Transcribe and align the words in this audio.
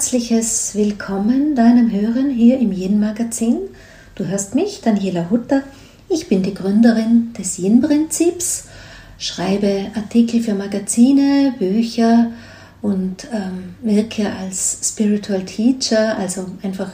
herzliches 0.00 0.74
Willkommen 0.76 1.54
deinem 1.54 1.92
Hören 1.92 2.30
hier 2.30 2.58
im 2.58 2.72
Yin-Magazin. 2.72 3.58
Du 4.14 4.24
hörst 4.24 4.54
mich, 4.54 4.80
Daniela 4.80 5.28
Hutter. 5.28 5.62
Ich 6.08 6.26
bin 6.26 6.42
die 6.42 6.54
Gründerin 6.54 7.34
des 7.38 7.58
Yin-Prinzips, 7.58 8.68
schreibe 9.18 9.90
Artikel 9.94 10.40
für 10.40 10.54
Magazine, 10.54 11.52
Bücher 11.58 12.30
und 12.80 13.28
ähm, 13.30 13.74
wirke 13.82 14.32
als 14.32 14.78
Spiritual 14.82 15.44
Teacher, 15.44 16.16
also 16.16 16.46
einfach 16.62 16.92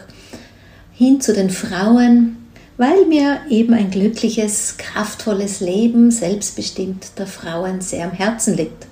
hin 0.93 1.21
zu 1.21 1.33
den 1.33 1.51
Frauen, 1.51 2.39
weil 2.77 3.07
mir 3.07 3.39
eben 3.49 3.73
ein 3.73 3.93
glückliches, 3.93 4.79
kraftvolles 4.79 5.61
Leben 5.61 6.11
selbstbestimmt 6.11 7.13
der 7.19 7.29
Frauen 7.29 7.83
sehr 7.83 8.07
am 8.07 8.11
Herzen 8.11 8.57
liegt. 8.57 8.89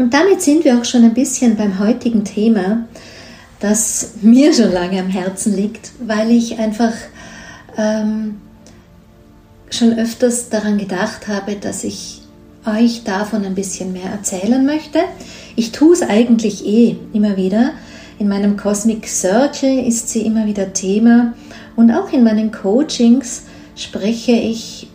Und 0.00 0.14
damit 0.14 0.40
sind 0.40 0.64
wir 0.64 0.78
auch 0.78 0.84
schon 0.86 1.04
ein 1.04 1.12
bisschen 1.12 1.56
beim 1.56 1.78
heutigen 1.78 2.24
Thema, 2.24 2.88
das 3.60 4.12
mir 4.22 4.54
schon 4.54 4.72
lange 4.72 4.98
am 4.98 5.10
Herzen 5.10 5.54
liegt, 5.54 5.90
weil 6.02 6.30
ich 6.30 6.58
einfach 6.58 6.94
ähm, 7.76 8.40
schon 9.68 9.98
öfters 9.98 10.48
daran 10.48 10.78
gedacht 10.78 11.28
habe, 11.28 11.56
dass 11.56 11.84
ich 11.84 12.22
euch 12.64 13.04
davon 13.04 13.44
ein 13.44 13.54
bisschen 13.54 13.92
mehr 13.92 14.10
erzählen 14.10 14.64
möchte. 14.64 15.00
Ich 15.54 15.70
tue 15.70 15.92
es 15.92 16.00
eigentlich 16.00 16.64
eh 16.64 16.96
immer 17.12 17.36
wieder. 17.36 17.72
In 18.18 18.26
meinem 18.26 18.56
Cosmic 18.56 19.06
Circle 19.06 19.86
ist 19.86 20.08
sie 20.08 20.22
immer 20.22 20.46
wieder 20.46 20.72
Thema 20.72 21.34
und 21.76 21.90
auch 21.90 22.10
in 22.10 22.24
meinen 22.24 22.52
Coachings 22.52 23.42
spreche 23.76 24.32
ich 24.32 24.88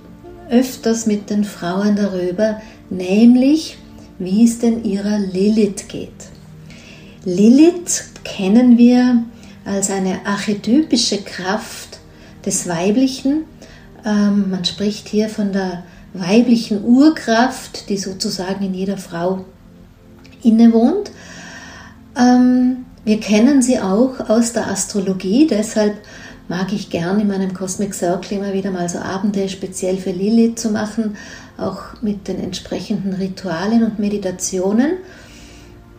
öfters 0.49 1.05
mit 1.05 1.29
den 1.29 1.43
Frauen 1.43 1.95
darüber, 1.95 2.59
nämlich 2.89 3.77
wie 4.19 4.45
es 4.45 4.59
denn 4.59 4.83
ihrer 4.83 5.19
Lilith 5.19 5.87
geht. 5.87 6.09
Lilith 7.25 8.05
kennen 8.23 8.77
wir 8.77 9.23
als 9.65 9.89
eine 9.89 10.25
archetypische 10.25 11.21
Kraft 11.23 11.99
des 12.45 12.67
Weiblichen. 12.67 13.45
Ähm, 14.05 14.51
man 14.51 14.63
spricht 14.63 15.09
hier 15.09 15.29
von 15.29 15.51
der 15.51 15.83
weiblichen 16.13 16.83
Urkraft, 16.83 17.89
die 17.89 17.97
sozusagen 17.97 18.63
in 18.63 18.73
jeder 18.73 18.97
Frau 18.97 19.45
innewohnt. 20.43 21.11
Ähm, 22.15 22.85
wir 23.03 23.19
kennen 23.19 23.61
sie 23.61 23.79
auch 23.79 24.29
aus 24.29 24.53
der 24.53 24.67
Astrologie, 24.67 25.47
deshalb 25.47 25.95
mag 26.47 26.71
ich 26.73 26.89
gern 26.89 27.19
in 27.19 27.27
meinem 27.27 27.53
Cosmic 27.53 27.93
Circle 27.93 28.37
immer 28.37 28.53
wieder 28.53 28.71
mal 28.71 28.87
so 28.89 28.99
Abende 28.99 29.49
speziell 29.49 29.97
für 29.97 30.11
Lilith 30.11 30.59
zu 30.59 30.69
machen, 30.69 31.17
auch 31.57 32.01
mit 32.01 32.27
den 32.27 32.39
entsprechenden 32.39 33.13
Ritualen 33.13 33.83
und 33.83 33.99
Meditationen. 33.99 34.93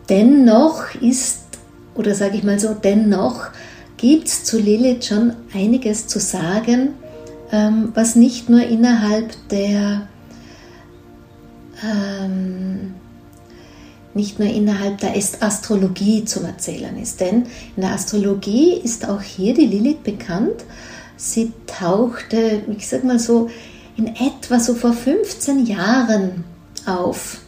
Dennoch 0.09 0.95
ist, 1.01 1.39
oder 1.95 2.15
sage 2.15 2.37
ich 2.37 2.43
mal 2.43 2.59
so, 2.59 2.73
dennoch 2.73 3.47
gibt 3.97 4.27
es 4.27 4.43
zu 4.43 4.59
Lilith 4.59 5.05
schon 5.05 5.33
einiges 5.53 6.07
zu 6.07 6.19
sagen, 6.19 6.89
ähm, 7.51 7.91
was 7.93 8.15
nicht 8.15 8.49
nur 8.49 8.61
innerhalb 8.61 9.35
der 9.49 10.07
ähm, 11.83 12.93
nicht 14.17 14.39
nur 14.39 14.49
innerhalb 14.49 14.97
der 14.97 15.13
Astrologie 15.39 16.25
zum 16.25 16.43
Erzählen 16.43 16.97
ist. 17.01 17.21
Denn 17.21 17.43
in 17.75 17.81
der 17.81 17.93
Astrologie 17.93 18.73
ist 18.73 19.07
auch 19.07 19.21
hier 19.21 19.53
die 19.53 19.67
Lilith 19.67 20.03
bekannt. 20.03 20.65
Sie 21.15 21.53
tauchte, 21.65 22.63
ich 22.75 22.87
sag 22.87 23.05
mal 23.05 23.19
so, 23.19 23.49
in 23.95 24.07
etwa 24.07 24.59
so 24.59 24.75
vor 24.75 24.93
15 24.93 25.65
Jahren 25.65 26.43
auf. 26.85 27.39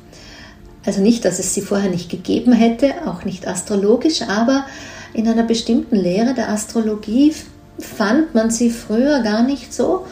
Also 0.85 1.01
nicht, 1.01 1.25
dass 1.25 1.39
es 1.39 1.53
sie 1.53 1.61
vorher 1.61 1.89
nicht 1.89 2.09
gegeben 2.09 2.53
hätte, 2.53 3.07
auch 3.07 3.25
nicht 3.25 3.47
astrologisch, 3.47 4.21
aber 4.23 4.65
in 5.13 5.27
einer 5.27 5.43
bestimmten 5.43 5.95
Lehre 5.95 6.33
der 6.33 6.49
Astrologie 6.49 7.33
fand 7.77 8.33
man 8.33 8.49
sie 8.49 8.69
früher 8.69 9.21
gar 9.21 9.43
nicht 9.43 9.73
so, 9.73 10.05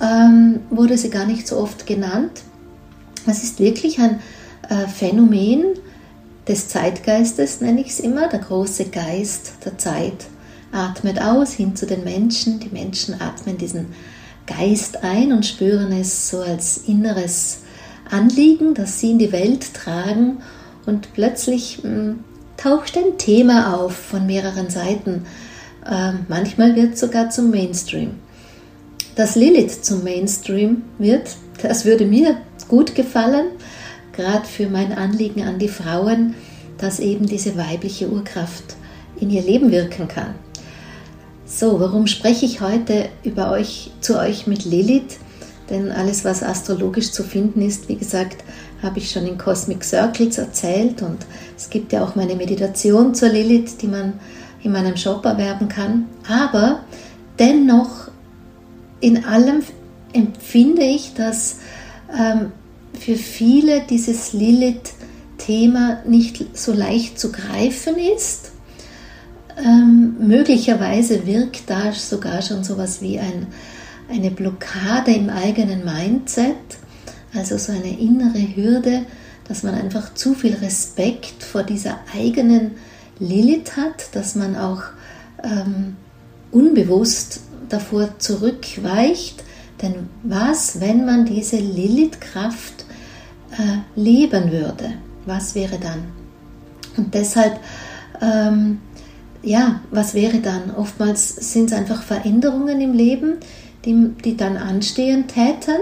ähm, 0.00 0.60
wurde 0.70 0.96
sie 0.96 1.10
gar 1.10 1.26
nicht 1.26 1.46
so 1.46 1.58
oft 1.58 1.86
genannt. 1.86 2.42
Es 3.26 3.42
ist 3.44 3.60
wirklich 3.60 4.00
ein 4.00 4.20
äh, 4.68 4.88
Phänomen 4.88 5.64
des 6.48 6.68
Zeitgeistes, 6.68 7.60
nenne 7.60 7.80
ich 7.80 7.88
es 7.88 8.00
immer, 8.00 8.28
der 8.28 8.40
große 8.40 8.86
Geist 8.86 9.52
der 9.64 9.78
Zeit 9.78 10.26
atmet 10.72 11.20
aus 11.20 11.52
hin 11.52 11.74
zu 11.74 11.86
den 11.86 12.04
Menschen, 12.04 12.60
die 12.60 12.68
Menschen 12.68 13.20
atmen 13.20 13.58
diesen 13.58 13.86
Geist 14.46 15.02
ein 15.02 15.32
und 15.32 15.46
spüren 15.46 15.92
es 15.92 16.30
so 16.30 16.40
als 16.40 16.78
inneres 16.86 17.60
Anliegen, 18.10 18.74
das 18.74 19.00
sie 19.00 19.12
in 19.12 19.18
die 19.18 19.32
Welt 19.32 19.74
tragen 19.74 20.38
und 20.86 21.12
plötzlich 21.12 21.82
mh, 21.82 21.90
hm, 21.90 22.24
taucht 22.56 22.96
ein 22.96 23.16
Thema 23.16 23.74
auf 23.74 23.94
von 23.94 24.26
mehreren 24.26 24.70
Seiten. 24.70 25.24
Äh, 25.86 26.12
manchmal 26.28 26.76
wird 26.76 26.98
sogar 26.98 27.30
zum 27.30 27.50
Mainstream. 27.50 28.16
Dass 29.16 29.34
Lilith 29.34 29.84
zum 29.84 30.04
Mainstream 30.04 30.82
wird, 30.98 31.36
das 31.62 31.84
würde 31.84 32.04
mir 32.04 32.36
gut 32.68 32.94
gefallen, 32.94 33.46
gerade 34.20 34.46
für 34.46 34.68
mein 34.68 34.92
Anliegen 34.92 35.44
an 35.44 35.58
die 35.58 35.68
Frauen, 35.68 36.34
dass 36.76 37.00
eben 37.00 37.24
diese 37.24 37.56
weibliche 37.56 38.10
Urkraft 38.10 38.76
in 39.18 39.30
ihr 39.30 39.40
Leben 39.40 39.70
wirken 39.70 40.08
kann. 40.08 40.34
So, 41.46 41.80
warum 41.80 42.06
spreche 42.06 42.44
ich 42.44 42.60
heute 42.60 43.08
über 43.24 43.50
euch 43.50 43.90
zu 44.02 44.18
euch 44.18 44.46
mit 44.46 44.66
Lilith? 44.66 45.18
Denn 45.70 45.90
alles, 45.90 46.22
was 46.22 46.42
astrologisch 46.42 47.12
zu 47.12 47.22
finden 47.22 47.62
ist, 47.62 47.88
wie 47.88 47.96
gesagt, 47.96 48.44
habe 48.82 48.98
ich 48.98 49.10
schon 49.10 49.26
in 49.26 49.38
Cosmic 49.38 49.84
Circles 49.84 50.36
erzählt 50.36 51.00
und 51.00 51.24
es 51.56 51.70
gibt 51.70 51.90
ja 51.92 52.04
auch 52.04 52.14
meine 52.14 52.36
Meditation 52.36 53.14
zur 53.14 53.30
Lilith, 53.30 53.78
die 53.80 53.88
man 53.88 54.20
in 54.62 54.72
meinem 54.72 54.98
Shop 54.98 55.24
erwerben 55.24 55.68
kann. 55.68 56.06
Aber 56.28 56.80
dennoch 57.38 58.10
in 59.00 59.24
allem 59.24 59.62
empfinde 60.12 60.82
ich, 60.82 61.14
dass 61.14 61.60
ähm, 62.14 62.52
für 62.98 63.16
viele 63.16 63.82
dieses 63.88 64.32
Lilith-Thema 64.32 66.02
nicht 66.06 66.56
so 66.56 66.72
leicht 66.72 67.18
zu 67.18 67.32
greifen 67.32 67.96
ist. 67.96 68.52
Ähm, 69.58 70.16
möglicherweise 70.20 71.26
wirkt 71.26 71.68
da 71.68 71.92
sogar 71.92 72.42
schon 72.42 72.64
sowas 72.64 73.02
wie 73.02 73.18
ein, 73.18 73.46
eine 74.08 74.30
Blockade 74.30 75.12
im 75.12 75.28
eigenen 75.28 75.84
Mindset, 75.84 76.56
also 77.34 77.58
so 77.58 77.72
eine 77.72 77.98
innere 77.98 78.56
Hürde, 78.56 79.02
dass 79.46 79.62
man 79.62 79.74
einfach 79.74 80.14
zu 80.14 80.34
viel 80.34 80.54
Respekt 80.54 81.42
vor 81.42 81.62
dieser 81.62 81.98
eigenen 82.16 82.72
Lilith 83.18 83.76
hat, 83.76 84.14
dass 84.14 84.34
man 84.34 84.56
auch 84.56 84.82
ähm, 85.42 85.96
unbewusst 86.50 87.40
davor 87.68 88.18
zurückweicht. 88.18 89.44
Denn 89.82 90.08
was, 90.22 90.80
wenn 90.80 91.06
man 91.06 91.24
diese 91.24 91.56
Lilith-Kraft 91.56 92.84
äh, 93.52 94.00
leben 94.00 94.52
würde? 94.52 94.94
Was 95.26 95.54
wäre 95.54 95.78
dann? 95.78 96.04
Und 96.96 97.14
deshalb, 97.14 97.58
ähm, 98.20 98.78
ja, 99.42 99.80
was 99.90 100.14
wäre 100.14 100.40
dann? 100.40 100.74
Oftmals 100.76 101.52
sind 101.52 101.70
es 101.70 101.76
einfach 101.76 102.02
Veränderungen 102.02 102.80
im 102.80 102.92
Leben, 102.92 103.36
die, 103.84 104.10
die 104.24 104.36
dann 104.36 104.56
anstehen 104.56 105.26
täten, 105.26 105.78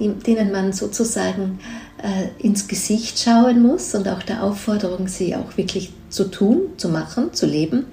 die, 0.00 0.08
denen 0.08 0.50
man 0.50 0.72
sozusagen 0.72 1.60
äh, 2.02 2.44
ins 2.44 2.66
Gesicht 2.66 3.18
schauen 3.18 3.62
muss 3.62 3.94
und 3.94 4.08
auch 4.08 4.22
der 4.22 4.42
Aufforderung, 4.42 5.08
sie 5.08 5.36
auch 5.36 5.56
wirklich 5.56 5.92
zu 6.08 6.24
tun, 6.24 6.60
zu 6.76 6.88
machen, 6.88 7.32
zu 7.32 7.46
leben. 7.46 7.86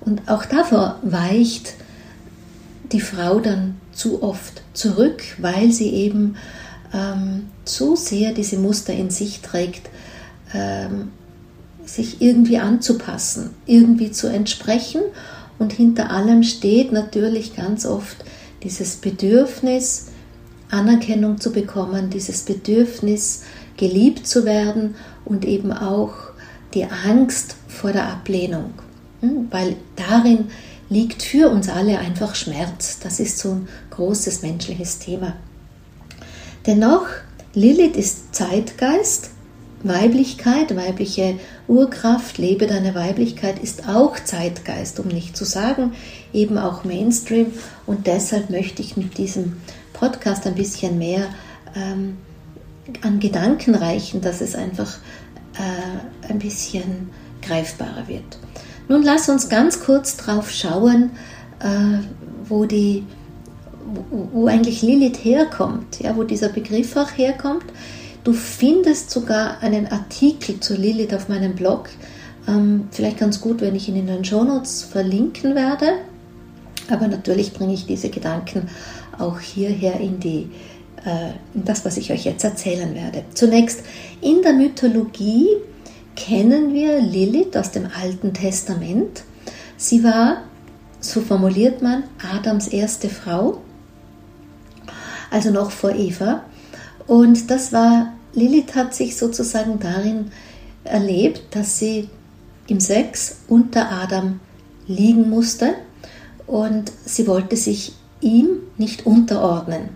Und 0.00 0.28
auch 0.28 0.44
davor 0.44 0.98
weicht 1.02 1.74
die 2.92 3.00
Frau 3.00 3.38
dann 3.40 3.79
zu 4.00 4.22
oft 4.22 4.62
zurück, 4.72 5.22
weil 5.38 5.72
sie 5.72 5.90
eben 5.90 6.36
ähm, 6.94 7.48
so 7.66 7.96
sehr 7.96 8.32
diese 8.32 8.56
Muster 8.56 8.94
in 8.94 9.10
sich 9.10 9.40
trägt, 9.42 9.90
ähm, 10.54 11.10
sich 11.84 12.22
irgendwie 12.22 12.56
anzupassen, 12.56 13.50
irgendwie 13.66 14.10
zu 14.10 14.28
entsprechen. 14.28 15.02
Und 15.58 15.74
hinter 15.74 16.10
allem 16.10 16.44
steht 16.44 16.92
natürlich 16.92 17.54
ganz 17.54 17.84
oft 17.84 18.24
dieses 18.62 18.96
Bedürfnis, 18.96 20.06
Anerkennung 20.70 21.38
zu 21.38 21.52
bekommen, 21.52 22.08
dieses 22.08 22.42
Bedürfnis, 22.44 23.42
geliebt 23.76 24.26
zu 24.26 24.46
werden 24.46 24.94
und 25.26 25.44
eben 25.44 25.72
auch 25.72 26.14
die 26.72 26.86
Angst 26.86 27.56
vor 27.68 27.92
der 27.92 28.08
Ablehnung. 28.08 28.72
Hm, 29.20 29.48
weil 29.50 29.76
darin 29.96 30.46
liegt 30.90 31.22
für 31.22 31.48
uns 31.48 31.68
alle 31.68 31.98
einfach 31.98 32.34
Schmerz. 32.34 32.98
Das 32.98 33.20
ist 33.20 33.38
so 33.38 33.52
ein 33.52 33.68
großes 33.90 34.42
menschliches 34.42 34.98
Thema. 34.98 35.34
Dennoch, 36.66 37.06
Lilith 37.54 37.96
ist 37.96 38.34
Zeitgeist, 38.34 39.30
Weiblichkeit, 39.82 40.76
weibliche 40.76 41.38
Urkraft, 41.66 42.36
lebe 42.36 42.66
deine 42.66 42.94
Weiblichkeit 42.94 43.58
ist 43.58 43.88
auch 43.88 44.18
Zeitgeist, 44.22 45.00
um 45.00 45.08
nicht 45.08 45.36
zu 45.36 45.46
sagen, 45.46 45.94
eben 46.34 46.58
auch 46.58 46.84
Mainstream. 46.84 47.46
Und 47.86 48.06
deshalb 48.06 48.50
möchte 48.50 48.82
ich 48.82 48.98
mit 48.98 49.16
diesem 49.16 49.56
Podcast 49.94 50.46
ein 50.46 50.54
bisschen 50.54 50.98
mehr 50.98 51.28
ähm, 51.74 52.18
an 53.00 53.20
Gedanken 53.20 53.74
reichen, 53.74 54.20
dass 54.20 54.40
es 54.40 54.54
einfach 54.54 54.98
äh, 55.54 56.28
ein 56.30 56.40
bisschen 56.40 57.10
greifbarer 57.40 58.06
wird. 58.06 58.38
Nun 58.90 59.04
lass 59.04 59.28
uns 59.28 59.48
ganz 59.48 59.78
kurz 59.78 60.16
drauf 60.16 60.50
schauen, 60.50 61.10
äh, 61.60 62.00
wo, 62.48 62.64
die, 62.64 63.04
wo, 64.10 64.28
wo 64.32 64.46
eigentlich 64.48 64.82
Lilith 64.82 65.24
herkommt, 65.24 66.00
ja, 66.00 66.16
wo 66.16 66.24
dieser 66.24 66.48
Begriff 66.48 66.96
auch 66.96 67.16
herkommt. 67.16 67.62
Du 68.24 68.32
findest 68.32 69.12
sogar 69.12 69.62
einen 69.62 69.86
Artikel 69.86 70.58
zu 70.58 70.74
Lilith 70.74 71.14
auf 71.14 71.28
meinem 71.28 71.54
Blog. 71.54 71.88
Ähm, 72.48 72.88
vielleicht 72.90 73.18
ganz 73.18 73.40
gut, 73.40 73.60
wenn 73.60 73.76
ich 73.76 73.88
ihn 73.88 73.94
in 73.94 74.08
den 74.08 74.24
Shownotes 74.24 74.82
verlinken 74.82 75.54
werde. 75.54 75.92
Aber 76.90 77.06
natürlich 77.06 77.52
bringe 77.52 77.74
ich 77.74 77.86
diese 77.86 78.10
Gedanken 78.10 78.68
auch 79.16 79.38
hierher 79.38 80.00
in, 80.00 80.18
die, 80.18 80.50
äh, 81.04 81.30
in 81.54 81.64
das, 81.64 81.84
was 81.84 81.96
ich 81.96 82.10
euch 82.10 82.24
jetzt 82.24 82.42
erzählen 82.42 82.92
werde. 82.96 83.22
Zunächst, 83.34 83.84
in 84.20 84.42
der 84.42 84.52
Mythologie 84.52 85.46
kennen 86.16 86.72
wir 86.72 87.00
Lilith 87.00 87.56
aus 87.56 87.70
dem 87.70 87.88
Alten 88.00 88.32
Testament. 88.34 89.22
Sie 89.76 90.04
war, 90.04 90.42
so 91.00 91.20
formuliert 91.20 91.82
man, 91.82 92.04
Adams 92.34 92.68
erste 92.68 93.08
Frau, 93.08 93.60
also 95.30 95.50
noch 95.50 95.70
vor 95.70 95.94
Eva. 95.94 96.42
Und 97.06 97.50
das 97.50 97.72
war, 97.72 98.12
Lilith 98.34 98.74
hat 98.74 98.94
sich 98.94 99.16
sozusagen 99.16 99.78
darin 99.80 100.30
erlebt, 100.84 101.54
dass 101.54 101.78
sie 101.78 102.08
im 102.66 102.80
Sex 102.80 103.38
unter 103.48 103.90
Adam 103.90 104.40
liegen 104.86 105.28
musste 105.28 105.74
und 106.46 106.92
sie 107.04 107.26
wollte 107.26 107.56
sich 107.56 107.92
ihm 108.20 108.48
nicht 108.76 109.06
unterordnen. 109.06 109.88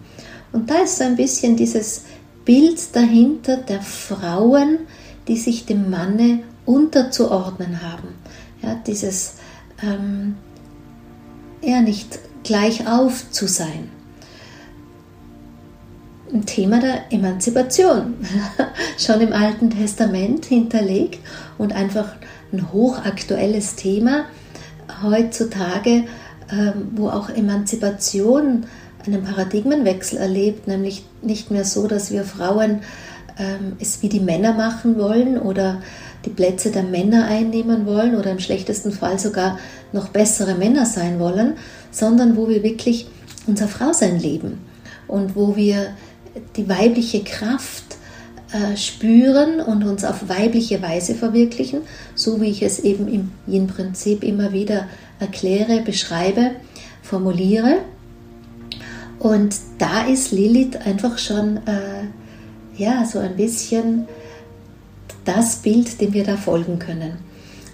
Und 0.53 0.71
da 0.71 0.83
ist 0.83 0.99
so 0.99 1.05
ein 1.05 1.17
bisschen 1.17 1.57
dieses 1.57 2.05
Bild 2.45 2.81
dahinter 2.95 3.57
der 3.57 3.83
Frauen, 3.83 4.81
die 5.29 5.37
sich 5.37 5.67
dem 5.67 5.91
Manne 5.91 6.41
unterzuordnen 6.67 7.83
haben. 7.83 8.09
Ja, 8.63 8.77
dieses 8.87 9.35
ähm, 9.83 10.37
ja, 11.63 11.81
nicht 11.81 12.19
gleich 12.43 12.87
auf 12.87 13.31
zu 13.31 13.47
sein. 13.47 13.91
Ein 16.33 16.47
Thema 16.47 16.81
der 16.81 17.13
Emanzipation, 17.13 18.15
schon 18.99 19.21
im 19.21 19.33
Alten 19.33 19.71
Testament 19.71 20.47
hinterlegt 20.47 21.21
und 21.59 21.75
einfach 21.75 22.17
ein 22.53 22.73
hochaktuelles 22.73 23.77
Thema 23.77 24.25
heutzutage, 25.03 26.05
ähm, 26.51 26.91
wo 26.95 27.09
auch 27.09 27.29
Emanzipation 27.31 28.67
einen 29.07 29.23
Paradigmenwechsel 29.23 30.19
erlebt, 30.19 30.67
nämlich 30.67 31.05
nicht 31.23 31.51
mehr 31.51 31.65
so, 31.65 31.87
dass 31.87 32.11
wir 32.11 32.25
Frauen 32.25 32.81
ähm, 33.39 33.77
es 33.81 34.03
wie 34.03 34.09
die 34.09 34.21
Männer 34.21 34.53
machen 34.53 34.99
wollen 34.99 35.39
oder 35.39 35.83
die 36.25 36.31
Plätze 36.31 36.71
der 36.71 36.83
Männer 36.83 37.27
einnehmen 37.27 37.87
wollen 37.87 38.15
oder 38.15 38.31
im 38.31 38.39
schlechtesten 38.39 38.93
Fall 38.93 39.19
sogar 39.19 39.59
noch 39.93 40.09
bessere 40.09 40.55
Männer 40.55 40.87
sein 40.87 41.19
wollen, 41.19 41.55
sondern 41.91 42.37
wo 42.37 42.49
wir 42.49 42.63
wirklich 42.63 43.07
unser 43.47 43.69
Frausein 43.69 44.19
leben 44.19 44.59
und 45.07 45.37
wo 45.37 45.57
wir 45.57 45.89
die 46.57 46.69
weibliche 46.69 47.23
Kraft 47.23 47.85
äh, 48.53 48.77
spüren 48.77 49.61
und 49.61 49.85
uns 49.85 50.05
auf 50.05 50.29
weibliche 50.29 50.81
Weise 50.81 51.15
verwirklichen, 51.15 51.81
so 52.15 52.41
wie 52.41 52.51
ich 52.51 52.63
es 52.63 52.79
eben 52.79 53.09
im 53.09 53.33
Yin-Prinzip 53.47 54.23
immer 54.23 54.53
wieder 54.53 54.87
erkläre, 55.21 55.81
beschreibe, 55.83 56.53
formuliere. 57.03 57.79
Und 59.19 59.57
da 59.79 60.07
ist 60.07 60.33
Lilith 60.33 60.77
einfach 60.85 61.19
schon 61.19 61.59
äh, 61.67 62.05
ja, 62.77 63.05
so 63.05 63.19
ein 63.19 63.37
bisschen 63.37 64.07
das 65.25 65.57
Bild, 65.57 66.01
dem 66.01 66.13
wir 66.13 66.25
da 66.25 66.37
folgen 66.37 66.79
können. 66.79 67.19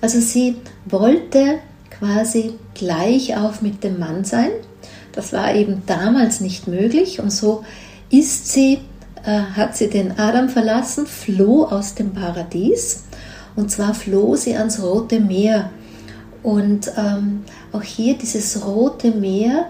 Also 0.00 0.20
sie 0.20 0.56
wollte 0.86 1.58
quasi 1.90 2.54
gleich 2.74 3.36
auf 3.36 3.62
mit 3.62 3.84
dem 3.84 3.98
Mann 3.98 4.24
sein. 4.24 4.50
Das 5.12 5.32
war 5.32 5.54
eben 5.54 5.82
damals 5.86 6.40
nicht 6.40 6.68
möglich 6.68 7.20
und 7.20 7.30
so 7.30 7.64
ist 8.10 8.48
sie, 8.52 8.78
äh, 9.24 9.40
hat 9.56 9.76
sie 9.76 9.88
den 9.88 10.18
Adam 10.18 10.48
verlassen, 10.48 11.06
floh 11.06 11.64
aus 11.64 11.94
dem 11.94 12.12
Paradies 12.12 13.04
und 13.56 13.70
zwar 13.70 13.94
floh 13.94 14.36
sie 14.36 14.56
ans 14.56 14.82
Rote 14.82 15.20
Meer. 15.20 15.70
Und 16.42 16.90
ähm, 16.96 17.44
auch 17.72 17.82
hier 17.82 18.16
dieses 18.16 18.64
Rote 18.64 19.10
Meer 19.10 19.66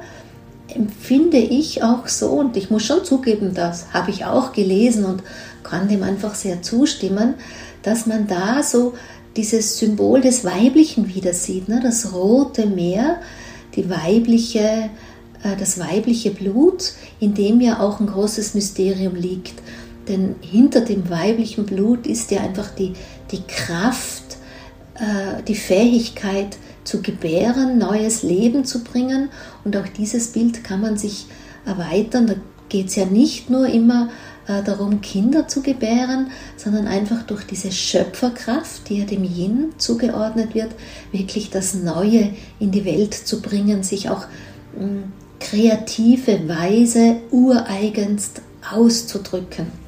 empfinde 0.74 1.38
ich 1.38 1.82
auch 1.82 2.08
so, 2.08 2.30
und 2.30 2.56
ich 2.56 2.70
muss 2.70 2.84
schon 2.84 3.04
zugeben, 3.04 3.54
das 3.54 3.92
habe 3.92 4.10
ich 4.10 4.24
auch 4.24 4.52
gelesen 4.52 5.04
und 5.04 5.22
kann 5.62 5.88
dem 5.88 6.02
einfach 6.02 6.34
sehr 6.34 6.62
zustimmen, 6.62 7.34
dass 7.82 8.06
man 8.06 8.26
da 8.26 8.62
so 8.62 8.94
dieses 9.36 9.78
Symbol 9.78 10.20
des 10.20 10.44
Weiblichen 10.44 11.14
wieder 11.14 11.32
sieht, 11.32 11.68
ne? 11.68 11.80
das 11.82 12.12
rote 12.12 12.66
Meer, 12.66 13.20
die 13.76 13.88
weibliche, 13.88 14.90
äh, 15.42 15.56
das 15.58 15.78
weibliche 15.78 16.30
Blut, 16.30 16.92
in 17.20 17.34
dem 17.34 17.60
ja 17.60 17.80
auch 17.80 18.00
ein 18.00 18.06
großes 18.06 18.54
Mysterium 18.54 19.14
liegt. 19.14 19.54
Denn 20.08 20.34
hinter 20.40 20.80
dem 20.80 21.08
weiblichen 21.08 21.66
Blut 21.66 22.06
ist 22.06 22.30
ja 22.30 22.40
einfach 22.40 22.70
die, 22.74 22.94
die 23.30 23.42
Kraft, 23.46 24.38
äh, 24.96 25.42
die 25.46 25.54
Fähigkeit, 25.54 26.56
zu 26.90 27.02
gebären, 27.02 27.78
neues 27.78 28.24
Leben 28.24 28.64
zu 28.64 28.82
bringen. 28.82 29.30
Und 29.64 29.76
auch 29.76 29.86
dieses 29.86 30.32
Bild 30.32 30.64
kann 30.64 30.80
man 30.80 30.96
sich 30.96 31.26
erweitern. 31.64 32.26
Da 32.26 32.34
geht 32.68 32.88
es 32.88 32.96
ja 32.96 33.04
nicht 33.04 33.48
nur 33.48 33.68
immer 33.68 34.10
äh, 34.48 34.62
darum, 34.64 35.00
Kinder 35.00 35.46
zu 35.46 35.62
gebären, 35.62 36.32
sondern 36.56 36.88
einfach 36.88 37.22
durch 37.22 37.44
diese 37.44 37.70
Schöpferkraft, 37.70 38.88
die 38.88 38.98
ja 38.98 39.04
dem 39.04 39.22
Yin 39.22 39.72
zugeordnet 39.78 40.54
wird, 40.54 40.72
wirklich 41.12 41.50
das 41.50 41.74
Neue 41.74 42.32
in 42.58 42.72
die 42.72 42.84
Welt 42.84 43.14
zu 43.14 43.40
bringen, 43.40 43.84
sich 43.84 44.10
auch 44.10 44.26
mh, 44.76 44.82
hm, 44.82 45.02
kreative 45.38 46.48
Weise 46.48 47.16
ureigenst 47.30 48.42
auszudrücken 48.68 49.79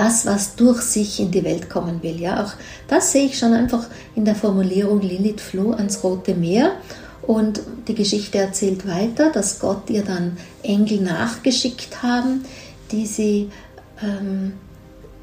das, 0.00 0.24
was 0.24 0.56
durch 0.56 0.80
sich 0.80 1.20
in 1.20 1.30
die 1.30 1.44
Welt 1.44 1.68
kommen 1.68 2.02
will. 2.02 2.18
Ja, 2.18 2.42
auch 2.42 2.52
das 2.88 3.12
sehe 3.12 3.26
ich 3.26 3.38
schon 3.38 3.52
einfach 3.52 3.86
in 4.14 4.24
der 4.24 4.34
Formulierung 4.34 5.02
Lilith 5.02 5.42
floh 5.42 5.72
ans 5.72 6.02
Rote 6.02 6.34
Meer. 6.34 6.72
Und 7.20 7.60
die 7.86 7.94
Geschichte 7.94 8.38
erzählt 8.38 8.88
weiter, 8.88 9.30
dass 9.30 9.58
Gott 9.58 9.90
ihr 9.90 10.02
dann 10.02 10.38
Engel 10.62 11.02
nachgeschickt 11.02 12.02
haben, 12.02 12.46
die 12.90 13.04
sie 13.04 13.50
ähm, 14.02 14.54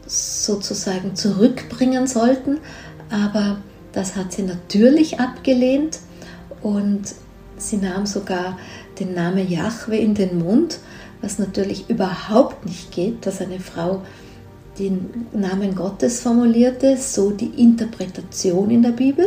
sozusagen 0.05 1.15
zurückbringen 1.15 2.05
sollten. 2.05 2.59
Aber 3.09 3.57
das 3.93 4.15
hat 4.15 4.31
sie 4.31 4.43
natürlich 4.43 5.19
abgelehnt 5.19 5.97
und 6.61 7.15
sie 7.57 7.77
nahm 7.77 8.05
sogar 8.05 8.59
den 8.99 9.15
Namen 9.15 9.49
Jahwe 9.49 9.97
in 9.97 10.13
den 10.13 10.37
Mund, 10.37 10.77
was 11.21 11.39
natürlich 11.39 11.89
überhaupt 11.89 12.63
nicht 12.63 12.91
geht, 12.91 13.25
dass 13.25 13.41
eine 13.41 13.59
Frau 13.59 14.03
den 14.79 15.27
Namen 15.33 15.75
Gottes 15.75 16.21
formulierte, 16.21 16.97
so 16.97 17.31
die 17.31 17.51
Interpretation 17.61 18.69
in 18.69 18.81
der 18.83 18.91
Bibel. 18.91 19.25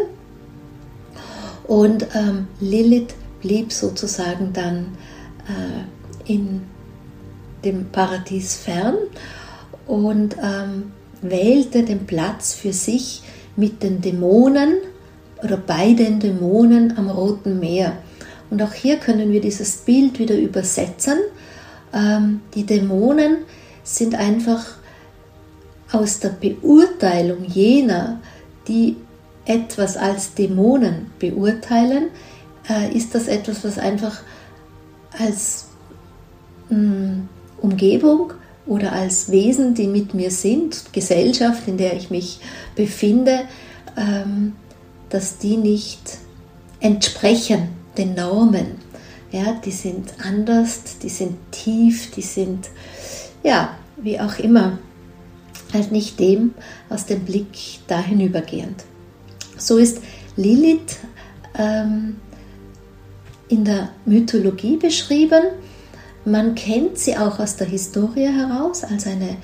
Und 1.66 2.06
ähm, 2.14 2.48
Lilith 2.60 3.14
blieb 3.40 3.72
sozusagen 3.72 4.52
dann 4.52 4.86
äh, 5.46 6.32
in 6.32 6.62
dem 7.64 7.86
Paradies 7.90 8.56
fern 8.56 8.96
und 9.86 10.36
ähm, 10.42 10.92
wählte 11.22 11.82
den 11.82 12.06
Platz 12.06 12.54
für 12.54 12.72
sich 12.72 13.22
mit 13.56 13.82
den 13.82 14.00
Dämonen 14.00 14.74
oder 15.42 15.56
bei 15.56 15.92
den 15.92 16.20
Dämonen 16.20 16.96
am 16.96 17.08
Roten 17.10 17.60
Meer. 17.60 17.98
Und 18.50 18.62
auch 18.62 18.72
hier 18.72 18.96
können 18.96 19.32
wir 19.32 19.40
dieses 19.40 19.78
Bild 19.78 20.18
wieder 20.18 20.36
übersetzen. 20.36 21.18
Ähm, 21.92 22.40
die 22.54 22.64
Dämonen 22.64 23.38
sind 23.84 24.14
einfach 24.14 24.79
aus 25.92 26.20
der 26.20 26.30
Beurteilung 26.30 27.44
jener, 27.44 28.20
die 28.68 28.96
etwas 29.44 29.96
als 29.96 30.34
Dämonen 30.34 31.10
beurteilen, 31.18 32.08
äh, 32.68 32.94
ist 32.96 33.14
das 33.14 33.26
etwas, 33.26 33.64
was 33.64 33.78
einfach 33.78 34.22
als 35.18 35.66
mm, 36.68 37.22
Umgebung 37.60 38.32
oder 38.66 38.92
als 38.92 39.30
Wesen, 39.30 39.74
die 39.74 39.86
mit 39.86 40.14
mir 40.14 40.30
sind, 40.30 40.92
Gesellschaft, 40.92 41.66
in 41.66 41.76
der 41.76 41.96
ich 41.96 42.10
mich 42.10 42.40
befinde, 42.76 43.40
ähm, 43.96 44.54
dass 45.08 45.38
die 45.38 45.56
nicht 45.56 46.18
entsprechen 46.78 47.70
den 47.96 48.14
Normen. 48.14 48.78
Ja, 49.32 49.52
die 49.64 49.72
sind 49.72 50.12
anders, 50.24 50.80
die 51.02 51.08
sind 51.08 51.36
tief, 51.50 52.10
die 52.12 52.22
sind, 52.22 52.68
ja, 53.42 53.76
wie 53.96 54.20
auch 54.20 54.38
immer 54.38 54.78
halt 55.72 55.92
nicht 55.92 56.18
dem 56.18 56.54
aus 56.88 57.06
dem 57.06 57.20
Blick 57.24 57.80
da 57.86 58.00
hinübergehend. 58.00 58.84
So 59.56 59.76
ist 59.76 60.00
Lilith 60.36 60.98
ähm, 61.58 62.16
in 63.48 63.64
der 63.64 63.90
Mythologie 64.04 64.76
beschrieben. 64.76 65.42
Man 66.24 66.54
kennt 66.54 66.98
sie 66.98 67.16
auch 67.16 67.38
aus 67.38 67.56
der 67.56 67.66
Historie 67.66 68.28
heraus 68.28 68.84
als 68.84 69.06
eine 69.06 69.36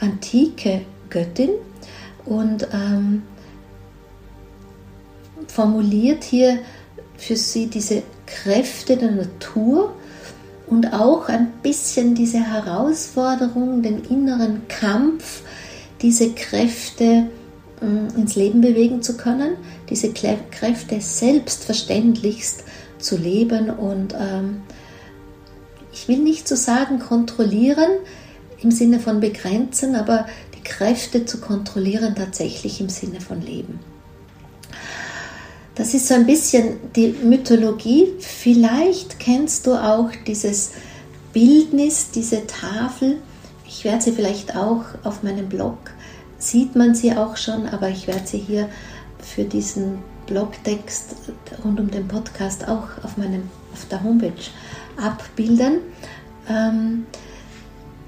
antike 0.00 0.82
Göttin 1.10 1.50
und 2.24 2.66
ähm, 2.72 3.22
formuliert 5.46 6.24
hier 6.24 6.58
für 7.16 7.36
sie 7.36 7.68
diese 7.68 8.02
Kräfte 8.26 8.96
der 8.96 9.12
Natur 9.12 9.94
und 10.66 10.92
auch 10.92 11.28
ein 11.28 11.52
bisschen 11.62 12.14
diese 12.14 12.40
Herausforderung, 12.40 13.82
den 13.82 14.02
inneren 14.04 14.66
Kampf, 14.68 15.42
diese 16.04 16.32
Kräfte 16.32 17.30
äh, 17.80 18.20
ins 18.20 18.36
Leben 18.36 18.60
bewegen 18.60 19.00
zu 19.00 19.16
können, 19.16 19.56
diese 19.88 20.12
Kräfte 20.12 21.00
selbstverständlichst 21.00 22.64
zu 22.98 23.16
leben 23.16 23.70
und 23.70 24.12
ähm, 24.12 24.60
ich 25.94 26.06
will 26.06 26.18
nicht 26.18 26.46
so 26.46 26.56
sagen 26.56 26.98
kontrollieren 26.98 27.90
im 28.60 28.70
Sinne 28.70 29.00
von 29.00 29.20
begrenzen, 29.20 29.96
aber 29.96 30.26
die 30.54 30.62
Kräfte 30.62 31.24
zu 31.24 31.38
kontrollieren 31.38 32.14
tatsächlich 32.14 32.82
im 32.82 32.90
Sinne 32.90 33.22
von 33.22 33.40
Leben. 33.40 33.80
Das 35.74 35.94
ist 35.94 36.06
so 36.06 36.14
ein 36.14 36.26
bisschen 36.26 36.76
die 36.94 37.08
Mythologie. 37.08 38.08
Vielleicht 38.20 39.18
kennst 39.18 39.66
du 39.66 39.72
auch 39.72 40.10
dieses 40.26 40.72
Bildnis, 41.32 42.10
diese 42.10 42.46
Tafel. 42.46 43.16
Ich 43.66 43.84
werde 43.84 44.04
sie 44.04 44.12
vielleicht 44.12 44.54
auch 44.54 44.84
auf 45.02 45.22
meinem 45.22 45.48
Blog, 45.48 45.78
sieht 46.48 46.76
man 46.76 46.94
sie 46.94 47.16
auch 47.16 47.36
schon, 47.36 47.68
aber 47.68 47.88
ich 47.88 48.06
werde 48.06 48.26
sie 48.26 48.38
hier 48.38 48.68
für 49.18 49.44
diesen 49.44 49.98
Blogtext 50.26 51.16
rund 51.64 51.80
um 51.80 51.90
den 51.90 52.08
Podcast 52.08 52.66
auch 52.68 52.88
auf, 53.02 53.16
meinem, 53.16 53.48
auf 53.72 53.86
der 53.88 54.02
Homepage 54.02 54.32
abbilden. 54.96 55.78
Ähm, 56.48 57.06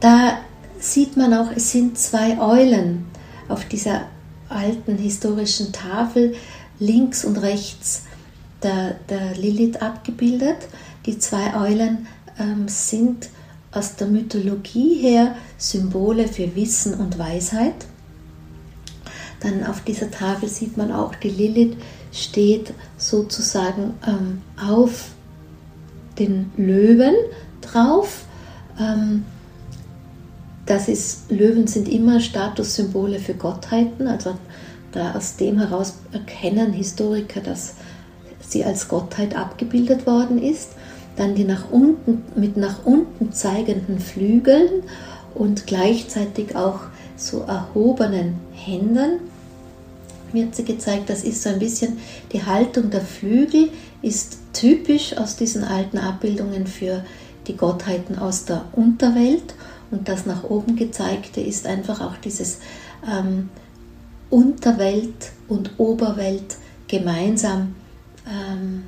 da 0.00 0.38
sieht 0.78 1.16
man 1.16 1.34
auch, 1.34 1.50
es 1.54 1.72
sind 1.72 1.98
zwei 1.98 2.38
Eulen 2.38 3.06
auf 3.48 3.64
dieser 3.66 4.02
alten 4.48 4.96
historischen 4.96 5.72
Tafel 5.72 6.34
links 6.78 7.24
und 7.24 7.38
rechts 7.38 8.02
der, 8.62 8.96
der 9.08 9.34
Lilith 9.34 9.82
abgebildet. 9.82 10.68
Die 11.06 11.18
zwei 11.18 11.54
Eulen 11.54 12.06
ähm, 12.38 12.68
sind 12.68 13.28
aus 13.72 13.96
der 13.96 14.06
Mythologie 14.06 14.94
her 15.00 15.36
Symbole 15.58 16.28
für 16.28 16.54
Wissen 16.54 16.94
und 16.94 17.18
Weisheit. 17.18 17.86
Dann 19.40 19.64
auf 19.64 19.82
dieser 19.82 20.10
Tafel 20.10 20.48
sieht 20.48 20.76
man 20.76 20.90
auch, 20.92 21.14
die 21.14 21.28
Lilith 21.28 21.76
steht 22.12 22.72
sozusagen 22.96 23.94
ähm, 24.06 24.42
auf 24.60 25.10
den 26.18 26.50
Löwen 26.56 27.14
drauf. 27.60 28.24
Ähm, 28.80 29.24
das 30.64 30.88
ist, 30.88 31.30
Löwen 31.30 31.66
sind 31.66 31.88
immer 31.88 32.20
Statussymbole 32.20 33.20
für 33.20 33.34
Gottheiten, 33.34 34.08
also 34.08 34.36
da 34.92 35.14
aus 35.14 35.36
dem 35.36 35.58
heraus 35.58 35.98
erkennen 36.12 36.72
Historiker, 36.72 37.40
dass 37.40 37.74
sie 38.40 38.64
als 38.64 38.88
Gottheit 38.88 39.36
abgebildet 39.36 40.06
worden 40.06 40.42
ist. 40.42 40.70
Dann 41.16 41.34
die 41.34 41.44
nach 41.44 41.70
unten, 41.70 42.24
mit 42.34 42.56
nach 42.56 42.84
unten 42.84 43.32
zeigenden 43.32 44.00
Flügeln 44.00 44.82
und 45.34 45.66
gleichzeitig 45.66 46.56
auch 46.56 46.80
so 47.16 47.40
erhobenen 47.42 48.38
Händen 48.56 49.20
wird 50.32 50.54
sie 50.54 50.64
gezeigt. 50.64 51.08
Das 51.08 51.24
ist 51.24 51.42
so 51.42 51.50
ein 51.50 51.58
bisschen 51.58 51.98
die 52.32 52.44
Haltung 52.44 52.90
der 52.90 53.00
Flügel, 53.00 53.70
ist 54.02 54.38
typisch 54.52 55.16
aus 55.16 55.36
diesen 55.36 55.64
alten 55.64 55.98
Abbildungen 55.98 56.66
für 56.66 57.04
die 57.46 57.56
Gottheiten 57.56 58.18
aus 58.18 58.44
der 58.44 58.64
Unterwelt. 58.72 59.54
Und 59.90 60.08
das 60.08 60.26
nach 60.26 60.44
oben 60.44 60.76
gezeigte 60.76 61.40
ist 61.40 61.66
einfach 61.66 62.00
auch 62.00 62.16
dieses 62.16 62.58
ähm, 63.08 63.50
Unterwelt 64.30 65.30
und 65.48 65.70
Oberwelt 65.78 66.56
gemeinsam. 66.88 67.76
Ähm, 68.26 68.82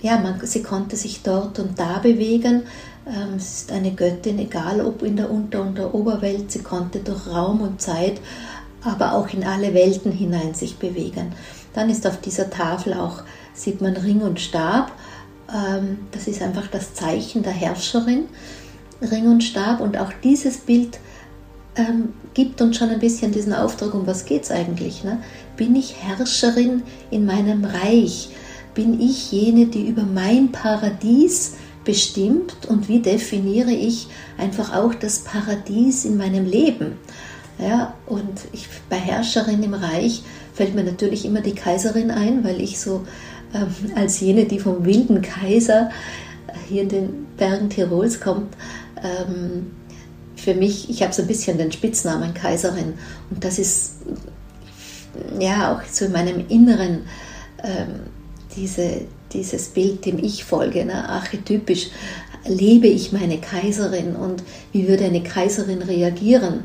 ja, 0.00 0.18
man, 0.18 0.40
sie 0.46 0.62
konnte 0.62 0.96
sich 0.96 1.22
dort 1.22 1.58
und 1.58 1.78
da 1.78 1.98
bewegen. 1.98 2.62
Ähm, 3.06 3.34
es 3.36 3.62
ist 3.62 3.72
eine 3.72 3.92
Göttin, 3.92 4.38
egal 4.38 4.80
ob 4.80 5.02
in 5.02 5.16
der 5.16 5.30
Unter- 5.30 5.62
und 5.62 5.76
der 5.76 5.94
Oberwelt. 5.94 6.50
Sie 6.50 6.60
konnte 6.60 7.00
durch 7.00 7.26
Raum 7.26 7.60
und 7.60 7.80
Zeit, 7.80 8.20
aber 8.82 9.12
auch 9.14 9.28
in 9.32 9.44
alle 9.44 9.74
Welten 9.74 10.12
hinein 10.12 10.54
sich 10.54 10.76
bewegen. 10.78 11.32
Dann 11.74 11.90
ist 11.90 12.06
auf 12.06 12.20
dieser 12.20 12.50
Tafel 12.50 12.94
auch, 12.94 13.22
sieht 13.54 13.80
man 13.80 13.96
Ring 13.96 14.20
und 14.22 14.40
Stab. 14.40 14.92
Ähm, 15.52 15.98
das 16.12 16.28
ist 16.28 16.42
einfach 16.42 16.66
das 16.68 16.94
Zeichen 16.94 17.42
der 17.42 17.52
Herrscherin. 17.52 18.26
Ring 19.00 19.30
und 19.30 19.42
Stab 19.42 19.80
und 19.80 19.96
auch 19.96 20.12
dieses 20.22 20.58
Bild 20.58 20.98
ähm, 21.76 22.12
gibt 22.34 22.60
uns 22.60 22.76
schon 22.76 22.90
ein 22.90 22.98
bisschen 22.98 23.32
diesen 23.32 23.52
Auftrag, 23.52 23.94
um 23.94 24.06
was 24.06 24.24
geht 24.24 24.42
es 24.42 24.50
eigentlich. 24.50 25.04
Ne? 25.04 25.22
Bin 25.56 25.76
ich 25.76 26.02
Herrscherin 26.02 26.82
in 27.10 27.24
meinem 27.24 27.64
Reich? 27.64 28.30
Bin 28.74 29.00
ich 29.00 29.32
jene, 29.32 29.66
die 29.66 29.88
über 29.88 30.02
mein 30.02 30.52
Paradies 30.52 31.54
bestimmt? 31.84 32.54
Und 32.68 32.88
wie 32.88 33.00
definiere 33.00 33.72
ich 33.72 34.08
einfach 34.36 34.74
auch 34.74 34.94
das 34.94 35.20
Paradies 35.20 36.04
in 36.04 36.16
meinem 36.16 36.44
Leben? 36.44 36.98
Ja, 37.58 37.94
und 38.06 38.40
ich, 38.52 38.68
bei 38.88 38.96
Herrscherin 38.96 39.62
im 39.62 39.74
Reich 39.74 40.22
fällt 40.54 40.74
mir 40.74 40.84
natürlich 40.84 41.24
immer 41.24 41.40
die 41.40 41.54
Kaiserin 41.54 42.10
ein, 42.10 42.44
weil 42.44 42.60
ich 42.60 42.78
so 42.78 43.04
ähm, 43.52 43.74
als 43.96 44.20
jene, 44.20 44.44
die 44.44 44.60
vom 44.60 44.84
wilden 44.84 45.22
Kaiser 45.22 45.90
hier 46.68 46.82
in 46.82 46.88
den 46.88 47.26
Bergen 47.36 47.68
Tirols 47.68 48.20
kommt, 48.20 48.54
ähm, 49.02 49.72
für 50.36 50.54
mich, 50.54 50.88
ich 50.88 51.02
habe 51.02 51.12
so 51.12 51.22
ein 51.22 51.28
bisschen 51.28 51.58
den 51.58 51.72
Spitznamen 51.72 52.32
Kaiserin 52.32 52.94
und 53.30 53.44
das 53.44 53.58
ist 53.58 53.96
ja 55.40 55.74
auch 55.74 55.82
so 55.90 56.04
in 56.04 56.12
meinem 56.12 56.46
Inneren 56.48 57.00
ähm, 57.64 58.00
diese, 58.54 59.02
dieses 59.32 59.68
Bild, 59.68 60.06
dem 60.06 60.18
ich 60.18 60.44
folge, 60.44 60.84
ne? 60.84 61.08
archetypisch 61.08 61.90
lebe 62.46 62.86
ich 62.86 63.12
meine 63.12 63.38
Kaiserin 63.38 64.14
und 64.14 64.42
wie 64.72 64.88
würde 64.88 65.04
eine 65.04 65.22
Kaiserin 65.22 65.82
reagieren 65.82 66.64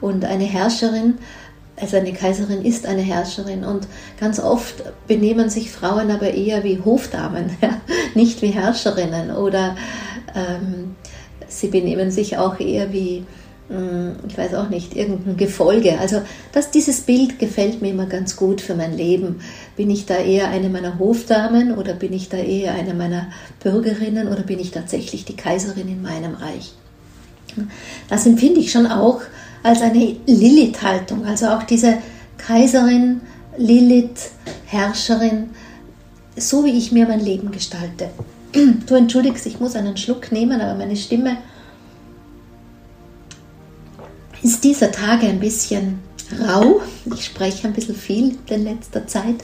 und 0.00 0.24
eine 0.24 0.44
Herrscherin, 0.44 1.14
also 1.80 1.96
eine 1.96 2.12
Kaiserin 2.12 2.64
ist 2.64 2.86
eine 2.86 3.02
Herrscherin 3.02 3.64
und 3.64 3.86
ganz 4.20 4.38
oft 4.38 4.84
benehmen 5.08 5.50
sich 5.50 5.72
Frauen 5.72 6.10
aber 6.10 6.32
eher 6.32 6.62
wie 6.64 6.80
Hofdamen, 6.84 7.50
ja? 7.60 7.80
nicht 8.14 8.42
wie 8.42 8.48
Herrscherinnen 8.48 9.30
oder 9.32 9.76
ähm, 10.34 10.94
sie 11.48 11.68
benehmen 11.68 12.10
sich 12.10 12.38
auch 12.38 12.60
eher 12.60 12.92
wie, 12.92 13.24
hm, 13.68 14.16
ich 14.28 14.36
weiß 14.36 14.54
auch 14.54 14.68
nicht, 14.68 14.94
irgendein 14.94 15.36
Gefolge. 15.36 15.98
Also 15.98 16.22
das, 16.52 16.70
dieses 16.70 17.00
Bild 17.00 17.38
gefällt 17.38 17.82
mir 17.82 17.90
immer 17.90 18.06
ganz 18.06 18.36
gut 18.36 18.60
für 18.60 18.74
mein 18.74 18.96
Leben. 18.96 19.40
Bin 19.76 19.90
ich 19.90 20.06
da 20.06 20.16
eher 20.16 20.48
eine 20.48 20.68
meiner 20.68 20.98
Hofdamen 20.98 21.76
oder 21.76 21.94
bin 21.94 22.12
ich 22.12 22.28
da 22.28 22.36
eher 22.36 22.74
eine 22.74 22.94
meiner 22.94 23.28
Bürgerinnen 23.62 24.28
oder 24.28 24.42
bin 24.42 24.58
ich 24.58 24.70
tatsächlich 24.70 25.24
die 25.24 25.36
Kaiserin 25.36 25.88
in 25.88 26.02
meinem 26.02 26.34
Reich? 26.34 26.72
Das 28.08 28.26
empfinde 28.26 28.60
ich 28.60 28.72
schon 28.72 28.86
auch 28.86 29.20
als 29.64 29.80
eine 29.80 30.16
Lilith-Haltung, 30.26 31.24
also 31.24 31.48
auch 31.48 31.64
diese 31.64 31.98
Kaiserin, 32.36 33.22
Lilith, 33.56 34.30
Herrscherin, 34.66 35.50
so 36.36 36.64
wie 36.64 36.76
ich 36.76 36.92
mir 36.92 37.08
mein 37.08 37.20
Leben 37.20 37.50
gestalte. 37.50 38.10
Du 38.86 38.94
entschuldigst, 38.94 39.46
ich 39.46 39.58
muss 39.58 39.74
einen 39.74 39.96
Schluck 39.96 40.30
nehmen, 40.30 40.60
aber 40.60 40.74
meine 40.74 40.94
Stimme 40.94 41.38
ist 44.42 44.62
dieser 44.62 44.92
Tage 44.92 45.26
ein 45.26 45.40
bisschen 45.40 45.98
rau. 46.46 46.82
Ich 47.06 47.24
spreche 47.24 47.66
ein 47.66 47.72
bisschen 47.72 47.96
viel 47.96 48.36
in 48.50 48.64
letzter 48.64 49.06
Zeit. 49.06 49.36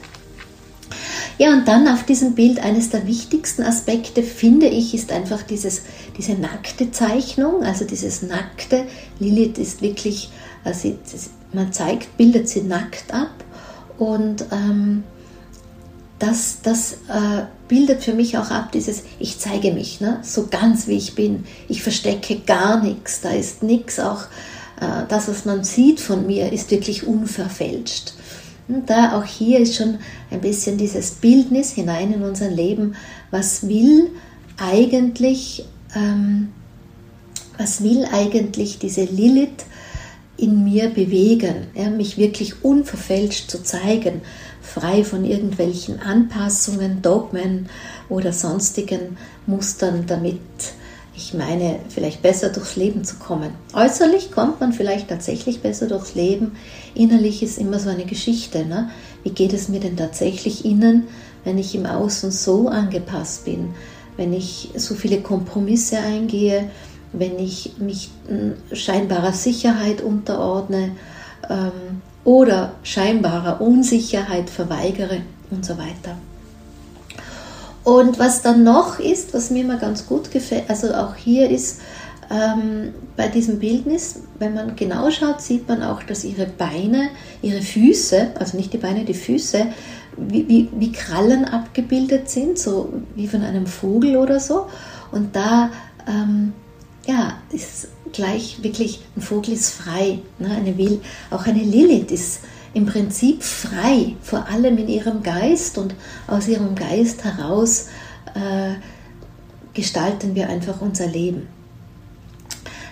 Ja, 1.39 1.51
und 1.51 1.67
dann 1.67 1.87
auf 1.87 2.03
diesem 2.03 2.35
Bild 2.35 2.59
eines 2.59 2.91
der 2.91 3.07
wichtigsten 3.07 3.63
Aspekte, 3.63 4.21
finde 4.21 4.67
ich, 4.67 4.93
ist 4.93 5.11
einfach 5.11 5.41
dieses, 5.41 5.81
diese 6.21 6.39
nackte 6.39 6.91
Zeichnung, 6.91 7.63
also 7.63 7.83
dieses 7.83 8.21
nackte. 8.21 8.85
Lilith 9.19 9.57
ist 9.57 9.81
wirklich, 9.81 10.29
also 10.63 10.95
man 11.51 11.73
zeigt, 11.73 12.15
bildet 12.15 12.47
sie 12.47 12.61
nackt 12.61 13.11
ab 13.11 13.31
und 13.97 14.45
ähm, 14.51 15.03
das, 16.19 16.59
das 16.61 16.93
äh, 17.07 17.45
bildet 17.67 18.03
für 18.03 18.13
mich 18.13 18.37
auch 18.37 18.51
ab, 18.51 18.71
dieses 18.71 19.01
Ich 19.17 19.39
zeige 19.39 19.71
mich, 19.71 19.99
ne? 19.99 20.19
so 20.21 20.45
ganz 20.45 20.87
wie 20.87 20.97
ich 20.97 21.15
bin. 21.15 21.45
Ich 21.67 21.81
verstecke 21.81 22.39
gar 22.45 22.83
nichts, 22.83 23.21
da 23.21 23.31
ist 23.31 23.63
nichts, 23.63 23.99
auch 23.99 24.25
äh, 24.79 25.07
das, 25.09 25.27
was 25.27 25.45
man 25.45 25.63
sieht 25.63 25.99
von 25.99 26.27
mir, 26.27 26.53
ist 26.53 26.69
wirklich 26.69 27.07
unverfälscht. 27.07 28.13
Und 28.67 28.91
da 28.91 29.17
auch 29.17 29.25
hier 29.25 29.59
ist 29.59 29.75
schon 29.75 29.97
ein 30.29 30.41
bisschen 30.41 30.77
dieses 30.77 31.11
Bildnis 31.13 31.71
hinein 31.71 32.13
in 32.13 32.21
unser 32.21 32.51
Leben, 32.51 32.93
was 33.31 33.67
will 33.67 34.11
eigentlich, 34.57 35.65
ähm, 35.95 36.49
was 37.57 37.83
will 37.83 38.05
eigentlich 38.11 38.79
diese 38.79 39.03
Lilith 39.03 39.65
in 40.37 40.63
mir 40.63 40.89
bewegen, 40.89 41.67
ja, 41.75 41.89
mich 41.89 42.17
wirklich 42.17 42.63
unverfälscht 42.63 43.49
zu 43.51 43.61
zeigen, 43.63 44.21
frei 44.61 45.03
von 45.03 45.23
irgendwelchen 45.25 45.99
Anpassungen, 45.99 47.01
Dogmen 47.01 47.69
oder 48.09 48.33
sonstigen 48.33 49.17
Mustern, 49.45 50.05
damit 50.07 50.39
ich 51.13 51.33
meine, 51.33 51.79
vielleicht 51.89 52.21
besser 52.21 52.49
durchs 52.49 52.77
Leben 52.77 53.03
zu 53.03 53.17
kommen. 53.17 53.51
Äußerlich 53.73 54.31
kommt 54.31 54.59
man 54.59 54.73
vielleicht 54.73 55.09
tatsächlich 55.09 55.59
besser 55.59 55.87
durchs 55.87 56.15
Leben. 56.15 56.53
Innerlich 56.95 57.43
ist 57.43 57.59
immer 57.59 57.79
so 57.79 57.89
eine 57.89 58.05
Geschichte. 58.05 58.65
Ne? 58.65 58.89
Wie 59.23 59.29
geht 59.29 59.53
es 59.53 59.67
mir 59.67 59.79
denn 59.79 59.97
tatsächlich 59.97 60.65
innen, 60.65 61.07
wenn 61.43 61.57
ich 61.57 61.75
im 61.75 61.85
Außen 61.85 62.31
so 62.31 62.69
angepasst 62.69 63.45
bin, 63.45 63.73
wenn 64.21 64.33
ich 64.33 64.69
so 64.75 64.93
viele 64.93 65.19
Kompromisse 65.19 65.97
eingehe, 65.97 66.69
wenn 67.11 67.39
ich 67.39 67.73
mich 67.79 68.11
scheinbarer 68.71 69.33
Sicherheit 69.33 70.01
unterordne 70.01 70.91
ähm, 71.49 72.01
oder 72.23 72.73
scheinbarer 72.83 73.61
Unsicherheit 73.61 74.51
verweigere 74.51 75.21
und 75.49 75.65
so 75.65 75.73
weiter. 75.79 76.19
Und 77.83 78.19
was 78.19 78.43
dann 78.43 78.63
noch 78.63 78.99
ist, 78.99 79.33
was 79.33 79.49
mir 79.49 79.63
immer 79.63 79.77
ganz 79.77 80.05
gut 80.05 80.29
gefällt, 80.29 80.69
also 80.69 80.93
auch 80.93 81.15
hier 81.15 81.49
ist 81.49 81.81
ähm, 82.29 82.93
bei 83.17 83.27
diesem 83.27 83.57
Bildnis, 83.57 84.19
wenn 84.37 84.53
man 84.53 84.75
genau 84.75 85.09
schaut, 85.09 85.41
sieht 85.41 85.67
man 85.67 85.81
auch, 85.81 86.03
dass 86.03 86.23
ihre 86.23 86.45
Beine, 86.45 87.09
ihre 87.41 87.63
Füße, 87.63 88.33
also 88.37 88.55
nicht 88.55 88.71
die 88.71 88.77
Beine, 88.77 89.03
die 89.03 89.15
Füße, 89.15 89.65
wie, 90.17 90.47
wie, 90.47 90.69
wie 90.73 90.91
Krallen 90.91 91.45
abgebildet 91.45 92.29
sind, 92.29 92.59
so 92.59 92.93
wie 93.15 93.27
von 93.27 93.43
einem 93.43 93.67
Vogel 93.67 94.17
oder 94.17 94.39
so. 94.39 94.67
Und 95.11 95.35
da 95.35 95.71
ähm, 96.07 96.53
ja, 97.05 97.37
ist 97.51 97.87
gleich 98.11 98.61
wirklich, 98.61 99.01
ein 99.15 99.21
Vogel 99.21 99.53
ist 99.53 99.73
frei. 99.73 100.19
Ne? 100.39 100.49
Eine 100.49 100.77
Will, 100.77 101.01
auch 101.29 101.45
eine 101.45 101.63
Lilith 101.63 102.11
ist 102.11 102.41
im 102.73 102.85
Prinzip 102.85 103.43
frei, 103.43 104.15
vor 104.21 104.47
allem 104.47 104.77
in 104.77 104.87
ihrem 104.87 105.23
Geist 105.23 105.77
und 105.77 105.93
aus 106.27 106.47
ihrem 106.47 106.75
Geist 106.75 107.23
heraus 107.23 107.87
äh, 108.33 108.75
gestalten 109.73 110.35
wir 110.35 110.49
einfach 110.49 110.81
unser 110.81 111.07
Leben. 111.07 111.47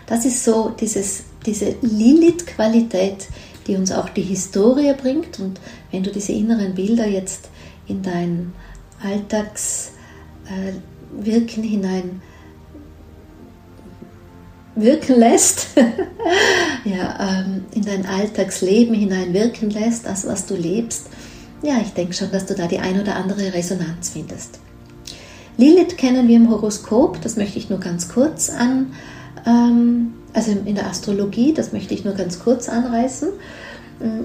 Das 0.06 0.26
ist 0.26 0.44
so 0.44 0.70
dieses, 0.70 1.24
diese 1.46 1.76
Lilith-Qualität, 1.82 3.28
die 3.68 3.76
uns 3.76 3.92
auch 3.92 4.10
die 4.10 4.24
Historie 4.24 4.94
bringt. 5.00 5.40
Und 5.40 5.60
wenn 5.92 6.04
du 6.04 6.12
diese 6.12 6.34
inneren 6.34 6.76
Bilder 6.76 7.08
jetzt 7.08 7.50
in 7.88 8.02
dein 8.02 8.54
Alltagswirken 9.04 11.64
äh, 11.64 11.68
hinein 11.68 12.22
wirken 14.76 15.20
lässt, 15.20 15.68
ja, 16.86 17.44
ähm, 17.46 17.66
in 17.74 17.84
dein 17.84 18.06
Alltagsleben 18.06 18.96
hinein 18.96 19.34
wirken 19.34 19.70
lässt, 19.70 20.06
das, 20.06 20.26
was 20.26 20.46
du 20.46 20.56
lebst, 20.56 21.08
ja, 21.62 21.80
ich 21.82 21.92
denke 21.92 22.14
schon, 22.14 22.32
dass 22.32 22.46
du 22.46 22.56
da 22.56 22.68
die 22.68 22.80
ein 22.80 23.02
oder 23.02 23.16
andere 23.16 23.54
Resonanz 23.54 24.10
findest. 24.10 24.60
Lilith 25.58 25.98
kennen 25.98 26.30
wir 26.30 26.38
im 26.38 26.50
Horoskop, 26.50 27.22
das 27.22 27.36
möchte 27.36 27.60
ich 27.60 27.70
nur 27.70 27.80
ganz 27.80 28.08
kurz 28.08 28.50
an, 28.50 28.94
ähm, 29.46 30.14
also 30.34 30.52
in 30.52 30.76
der 30.76 30.88
Astrologie, 30.88 31.54
das 31.54 31.74
möchte 31.74 31.94
ich 31.94 32.06
nur 32.06 32.14
ganz 32.14 32.40
kurz 32.40 32.70
anreißen, 32.70 33.30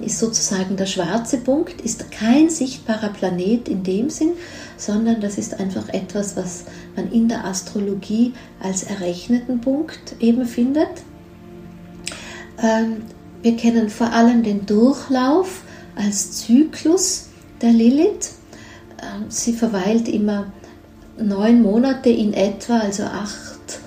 ist 0.03 0.21
sozusagen 0.21 0.77
der 0.77 0.87
schwarze 0.87 1.39
Punkt, 1.39 1.81
ist 1.81 2.11
kein 2.13 2.49
sichtbarer 2.49 3.09
Planet 3.09 3.69
in 3.69 3.83
dem 3.83 4.09
Sinn, 4.09 4.33
sondern 4.77 5.21
das 5.21 5.37
ist 5.37 5.59
einfach 5.59 5.89
etwas, 5.89 6.37
was 6.37 6.65
man 6.95 7.11
in 7.11 7.29
der 7.29 7.45
Astrologie 7.45 8.35
als 8.63 8.85
errechneten 8.85 9.61
Punkt 9.61 10.15
eben 10.21 10.47
findet. 10.47 10.89
Ähm, 12.63 13.03
wir 13.43 13.57
kennen 13.57 13.91
vor 13.91 14.13
allem 14.13 14.43
den 14.45 14.65
Durchlauf 14.65 15.63
als 15.97 16.33
Zyklus 16.33 17.29
der 17.61 17.73
Lilith. 17.73 18.33
Ähm, 19.03 19.25
sie 19.29 19.53
verweilt 19.53 20.09
immer 20.09 20.53
neun 21.19 21.63
Monate 21.63 22.11
in 22.11 22.33
etwa, 22.33 22.79
also 22.79 23.05
acht 23.05 23.81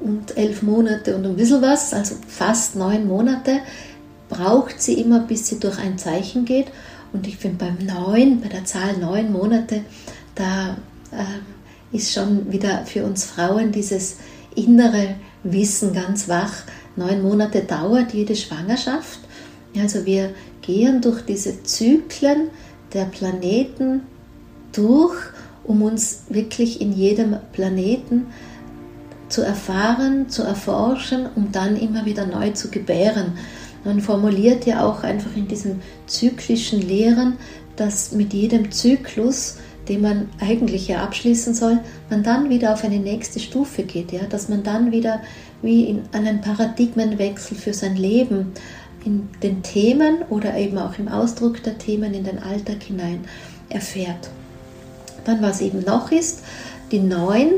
und 0.00 0.36
elf 0.36 0.62
Monate 0.62 1.16
und 1.16 1.26
ein 1.26 1.36
bisschen 1.36 1.60
was, 1.60 1.92
also 1.92 2.14
fast 2.26 2.76
neun 2.76 3.06
Monate 3.06 3.60
braucht 4.38 4.80
sie 4.80 4.94
immer, 5.00 5.20
bis 5.20 5.48
sie 5.48 5.58
durch 5.58 5.78
ein 5.78 5.98
Zeichen 5.98 6.44
geht. 6.44 6.66
Und 7.12 7.26
ich 7.26 7.38
finde 7.38 7.64
beim 7.64 7.78
neun, 7.84 8.40
bei 8.40 8.48
der 8.48 8.64
Zahl 8.64 8.96
neun 8.98 9.32
Monate, 9.32 9.82
da 10.34 10.76
äh, 11.10 11.96
ist 11.96 12.12
schon 12.12 12.52
wieder 12.52 12.84
für 12.86 13.04
uns 13.04 13.24
Frauen 13.24 13.72
dieses 13.72 14.18
innere 14.54 15.16
Wissen 15.42 15.92
ganz 15.92 16.28
wach. 16.28 16.52
Neun 16.96 17.22
Monate 17.22 17.62
dauert 17.62 18.12
jede 18.12 18.36
Schwangerschaft. 18.36 19.20
Also 19.76 20.04
wir 20.04 20.30
gehen 20.62 21.00
durch 21.00 21.22
diese 21.22 21.62
Zyklen 21.62 22.50
der 22.92 23.04
Planeten 23.04 24.02
durch, 24.72 25.16
um 25.64 25.82
uns 25.82 26.24
wirklich 26.28 26.80
in 26.80 26.92
jedem 26.92 27.36
Planeten 27.52 28.26
zu 29.28 29.42
erfahren, 29.42 30.28
zu 30.28 30.42
erforschen, 30.42 31.26
um 31.34 31.52
dann 31.52 31.76
immer 31.76 32.06
wieder 32.06 32.26
neu 32.26 32.50
zu 32.50 32.70
gebären. 32.70 33.32
Man 33.88 34.02
formuliert 34.02 34.66
ja 34.66 34.84
auch 34.84 35.02
einfach 35.02 35.34
in 35.34 35.48
diesen 35.48 35.80
zyklischen 36.06 36.82
Lehren, 36.82 37.38
dass 37.76 38.12
mit 38.12 38.34
jedem 38.34 38.70
Zyklus 38.70 39.56
den 39.88 40.02
man 40.02 40.28
eigentlich 40.38 40.88
ja 40.88 41.02
abschließen 41.02 41.54
soll, 41.54 41.78
man 42.10 42.22
dann 42.22 42.50
wieder 42.50 42.74
auf 42.74 42.84
eine 42.84 42.98
nächste 42.98 43.40
Stufe 43.40 43.84
geht, 43.84 44.12
ja, 44.12 44.20
dass 44.28 44.50
man 44.50 44.62
dann 44.62 44.92
wieder 44.92 45.22
wie 45.62 45.84
in 45.84 46.02
einen 46.12 46.42
Paradigmenwechsel 46.42 47.56
für 47.56 47.72
sein 47.72 47.96
Leben 47.96 48.52
in 49.06 49.30
den 49.42 49.62
Themen 49.62 50.18
oder 50.28 50.58
eben 50.58 50.76
auch 50.76 50.98
im 50.98 51.08
Ausdruck 51.08 51.62
der 51.62 51.78
Themen 51.78 52.12
in 52.12 52.24
den 52.24 52.38
Alltag 52.38 52.82
hinein 52.82 53.20
erfährt. 53.70 54.28
Dann 55.24 55.40
was 55.40 55.62
eben 55.62 55.80
noch 55.80 56.12
ist, 56.12 56.42
die 56.92 57.00
Neun 57.00 57.52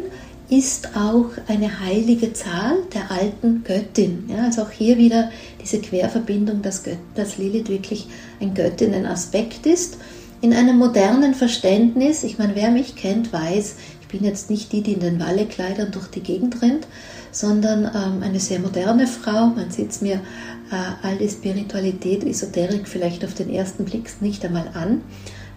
ist 0.51 0.97
auch 0.97 1.31
eine 1.47 1.81
heilige 1.81 2.33
Zahl 2.33 2.79
der 2.93 3.11
alten 3.11 3.63
Göttin. 3.65 4.25
Ja, 4.29 4.45
also 4.45 4.63
auch 4.63 4.71
hier 4.71 4.99
wieder 4.99 5.31
diese 5.63 5.81
Querverbindung, 5.81 6.61
dass, 6.63 6.83
Gött, 6.83 6.99
dass 7.15 7.39
Lilith 7.39 7.69
wirklich 7.69 8.09
ein 8.41 8.55
Göttinnenaspekt 8.55 9.67
ist 9.67 9.99
in 10.41 10.55
einem 10.55 10.79
modernen 10.79 11.35
Verständnis, 11.35 12.25
ich 12.25 12.39
meine, 12.39 12.55
wer 12.55 12.71
mich 12.71 12.97
kennt, 12.97 13.33
weiß, 13.33 13.77
ich 14.01 14.09
bin 14.09 14.25
jetzt 14.25 14.51
nicht 14.51 14.73
die, 14.73 14.83
die 14.83 14.95
in 14.95 15.01
den 15.01 15.21
Wallekleidern 15.21 15.93
durch 15.93 16.09
die 16.09 16.23
Gegend 16.23 16.63
rennt, 16.63 16.87
sondern 17.31 17.85
ähm, 17.85 18.23
eine 18.23 18.41
sehr 18.41 18.59
moderne 18.59 19.07
Frau. 19.07 19.49
Man 19.49 19.71
sieht 19.71 19.91
es 19.91 20.01
mir 20.01 20.15
äh, 20.15 21.07
all 21.07 21.19
die 21.19 21.29
Spiritualität, 21.29 22.25
Esoterik 22.25 22.89
vielleicht 22.89 23.25
auf 23.25 23.35
den 23.35 23.51
ersten 23.51 23.85
Blick 23.85 24.11
nicht 24.21 24.45
einmal 24.45 24.69
an, 24.75 25.03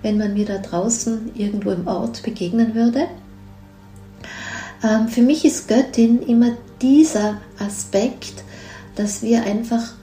wenn 0.01 0.17
man 0.17 0.33
mir 0.33 0.45
da 0.45 0.57
draußen 0.57 1.31
irgendwo 1.33 1.71
im 1.71 1.87
Ort 1.87 2.21
begegnen 2.21 2.75
würde. 2.75 3.07
Ähm, 4.83 5.07
für 5.07 5.21
mich 5.21 5.45
ist 5.45 5.67
Göttin 5.67 6.21
immer 6.23 6.51
dieser 6.81 7.41
Aspekt, 7.59 8.43
dass 8.95 9.21
wir 9.21 9.43
einfach 9.43 9.93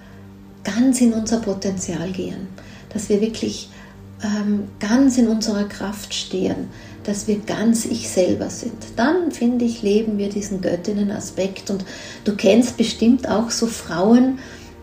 ganz 0.64 1.00
in 1.00 1.12
unser 1.12 1.38
Potenzial 1.38 2.10
gehen, 2.10 2.48
dass 2.92 3.08
wir 3.08 3.20
wirklich 3.20 3.70
ähm, 4.22 4.64
ganz 4.78 5.16
in 5.18 5.28
unserer 5.28 5.64
Kraft 5.64 6.12
stehen, 6.14 6.68
dass 7.04 7.26
wir 7.26 7.38
ganz 7.38 7.84
ich 7.84 8.08
selber 8.08 8.50
sind. 8.50 8.76
Dann, 8.96 9.32
finde 9.32 9.64
ich, 9.64 9.82
leben 9.82 10.18
wir 10.18 10.28
diesen 10.28 10.60
Göttinnen-Aspekt. 10.60 11.70
Und 11.70 11.84
du 12.24 12.36
kennst 12.36 12.76
bestimmt 12.76 13.28
auch 13.28 13.50
so 13.50 13.66
Frauen, 13.66 14.38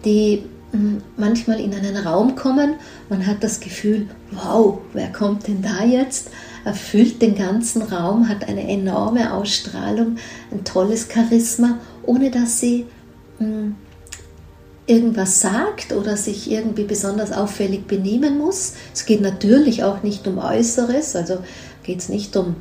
die 0.06 0.44
hm, 0.72 1.02
manchmal 1.16 1.60
in 1.60 1.74
einen 1.74 1.96
Raum 1.96 2.36
kommen, 2.36 2.76
man 3.10 3.26
hat 3.26 3.44
das 3.44 3.60
Gefühl, 3.60 4.08
wow, 4.32 4.80
wer 4.94 5.12
kommt 5.12 5.48
denn 5.48 5.62
da 5.62 5.84
jetzt? 5.84 6.30
Erfüllt 6.66 7.22
den 7.22 7.36
ganzen 7.36 7.82
Raum, 7.82 8.28
hat 8.30 8.48
eine 8.48 8.68
enorme 8.68 9.34
Ausstrahlung, 9.34 10.18
ein 10.52 10.64
tolles 10.64 11.08
Charisma, 11.12 11.80
ohne 12.04 12.32
dass 12.32 12.60
sie 12.60 12.86
hm, 13.38 13.76
irgendwas 14.88 15.42
sagt 15.42 15.92
oder 15.92 16.16
sich 16.18 16.50
irgendwie 16.50 16.86
besonders 16.86 17.32
auffällig 17.32 17.88
benehmen 17.88 18.38
muss. 18.38 18.74
Es 18.94 19.06
geht 19.06 19.22
natürlich 19.22 19.84
auch 19.84 20.02
nicht 20.02 20.28
um 20.28 20.38
Äußeres, 20.38 21.16
also 21.16 21.40
geht 21.84 22.00
es 22.00 22.10
nicht 22.10 22.36
um 22.38 22.56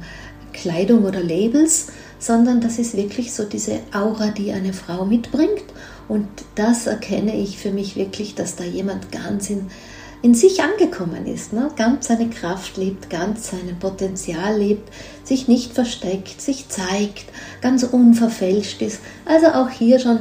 Kleidung 0.52 1.04
oder 1.04 1.22
Labels, 1.22 1.88
sondern 2.18 2.60
das 2.60 2.78
ist 2.78 2.96
wirklich 2.96 3.32
so 3.32 3.44
diese 3.44 3.78
Aura, 3.92 4.28
die 4.28 4.52
eine 4.52 4.72
Frau 4.72 5.04
mitbringt. 5.04 5.64
Und 6.08 6.26
das 6.54 6.86
erkenne 6.86 7.36
ich 7.36 7.58
für 7.58 7.70
mich 7.70 7.96
wirklich, 7.96 8.34
dass 8.34 8.56
da 8.56 8.64
jemand 8.64 9.12
ganz 9.12 9.50
in, 9.50 9.66
in 10.26 10.34
sich 10.34 10.60
angekommen 10.60 11.26
ist, 11.26 11.52
ne? 11.52 11.70
ganz 11.76 12.08
seine 12.08 12.28
Kraft 12.28 12.76
lebt, 12.76 13.10
ganz 13.10 13.50
sein 13.50 13.76
Potenzial 13.78 14.58
lebt, 14.58 14.92
sich 15.22 15.46
nicht 15.46 15.72
versteckt, 15.72 16.40
sich 16.40 16.68
zeigt, 16.68 17.26
ganz 17.60 17.84
unverfälscht 17.84 18.82
ist. 18.82 19.00
Also 19.24 19.46
auch 19.46 19.70
hier 19.70 20.00
schon 20.00 20.20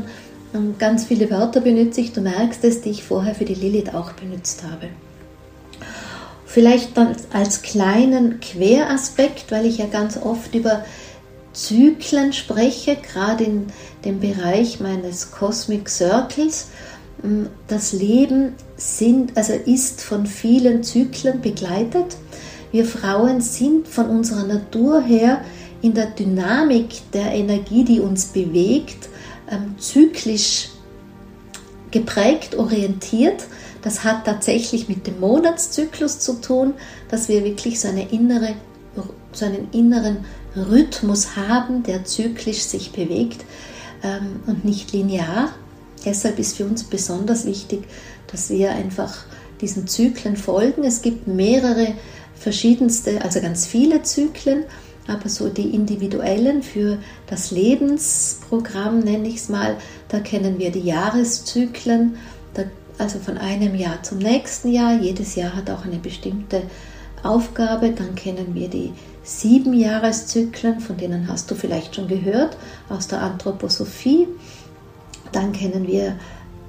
Ganz 0.79 1.05
viele 1.05 1.29
Wörter 1.31 1.59
benutze 1.59 1.99
ich, 1.99 2.13
du 2.13 2.21
merkst 2.21 2.63
es, 2.63 2.81
die 2.81 2.91
ich 2.91 3.03
vorher 3.03 3.35
für 3.35 3.43
die 3.43 3.55
Lilith 3.55 3.93
auch 3.93 4.13
benutzt 4.13 4.63
habe. 4.63 4.87
Vielleicht 6.45 6.95
dann 6.95 7.15
als 7.33 7.61
kleinen 7.61 8.39
Queraspekt, 8.39 9.51
weil 9.51 9.65
ich 9.65 9.79
ja 9.79 9.87
ganz 9.87 10.17
oft 10.17 10.55
über 10.55 10.85
Zyklen 11.51 12.31
spreche, 12.31 12.95
gerade 12.95 13.43
in 13.43 13.67
dem 14.05 14.21
Bereich 14.21 14.79
meines 14.79 15.31
Cosmic 15.31 15.89
Circles. 15.89 16.67
Das 17.67 17.93
Leben 17.93 18.53
sind, 18.77 19.37
also 19.37 19.53
ist 19.53 20.01
von 20.01 20.25
vielen 20.25 20.83
Zyklen 20.83 21.41
begleitet. 21.41 22.17
Wir 22.71 22.85
Frauen 22.85 23.41
sind 23.41 23.87
von 23.87 24.07
unserer 24.07 24.45
Natur 24.45 25.01
her 25.01 25.41
in 25.81 25.93
der 25.93 26.07
Dynamik 26.07 27.11
der 27.13 27.31
Energie, 27.33 27.83
die 27.83 27.99
uns 27.99 28.25
bewegt, 28.25 29.09
ähm, 29.49 29.75
zyklisch 29.77 30.69
geprägt, 31.91 32.55
orientiert. 32.55 33.45
Das 33.81 34.03
hat 34.03 34.25
tatsächlich 34.25 34.89
mit 34.89 35.07
dem 35.07 35.19
Monatszyklus 35.19 36.19
zu 36.19 36.41
tun, 36.41 36.73
dass 37.09 37.29
wir 37.29 37.43
wirklich 37.43 37.79
so, 37.79 37.87
eine 37.87 38.09
innere, 38.09 38.55
so 39.31 39.45
einen 39.45 39.67
inneren 39.71 40.25
Rhythmus 40.55 41.35
haben, 41.35 41.83
der 41.83 42.03
zyklisch 42.03 42.63
sich 42.63 42.91
bewegt 42.91 43.45
ähm, 44.03 44.41
und 44.47 44.65
nicht 44.65 44.91
linear. 44.91 45.53
Deshalb 46.05 46.39
ist 46.39 46.55
für 46.57 46.65
uns 46.65 46.83
besonders 46.83 47.45
wichtig, 47.45 47.83
dass 48.31 48.49
wir 48.49 48.71
einfach 48.71 49.25
diesen 49.61 49.87
Zyklen 49.87 50.37
folgen. 50.37 50.83
Es 50.83 51.01
gibt 51.01 51.27
mehrere 51.27 51.93
verschiedenste, 52.35 53.21
also 53.21 53.41
ganz 53.41 53.65
viele 53.65 54.03
Zyklen, 54.03 54.63
aber 55.07 55.29
so 55.29 55.49
die 55.49 55.73
individuellen 55.73 56.63
für 56.63 56.97
das 57.27 57.51
Lebensprogramm 57.51 58.99
nenne 58.99 59.27
ich 59.27 59.37
es 59.37 59.49
mal, 59.49 59.77
da 60.09 60.19
kennen 60.19 60.59
wir 60.59 60.71
die 60.71 60.81
Jahreszyklen, 60.81 62.15
also 62.97 63.19
von 63.19 63.37
einem 63.37 63.75
Jahr 63.75 64.01
zum 64.03 64.19
nächsten 64.19 64.71
Jahr. 64.71 64.99
Jedes 64.99 65.35
Jahr 65.35 65.55
hat 65.55 65.69
auch 65.69 65.85
eine 65.85 65.97
bestimmte 65.97 66.63
Aufgabe. 67.23 67.91
Dann 67.91 68.15
kennen 68.15 68.53
wir 68.53 68.69
die 68.69 68.93
sieben 69.23 69.73
Jahreszyklen, 69.73 70.79
von 70.79 70.97
denen 70.97 71.27
hast 71.27 71.49
du 71.51 71.55
vielleicht 71.55 71.95
schon 71.95 72.07
gehört 72.07 72.57
aus 72.89 73.07
der 73.07 73.21
Anthroposophie. 73.21 74.27
Dann 75.35 75.51
kennen 75.51 75.85
wir 75.85 76.15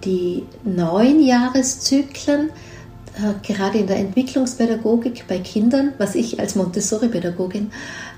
die 0.05 0.45
neun 0.65 1.21
Jahreszyklen, 1.21 2.51
äh, 3.17 3.47
gerade 3.47 3.79
in 3.79 3.87
der 3.87 3.99
Entwicklungspädagogik 3.99 5.27
bei 5.29 5.39
Kindern, 5.39 5.93
was 5.99 6.17
ich 6.17 6.41
als 6.41 6.57
Montessori-Pädagogin 6.57 7.71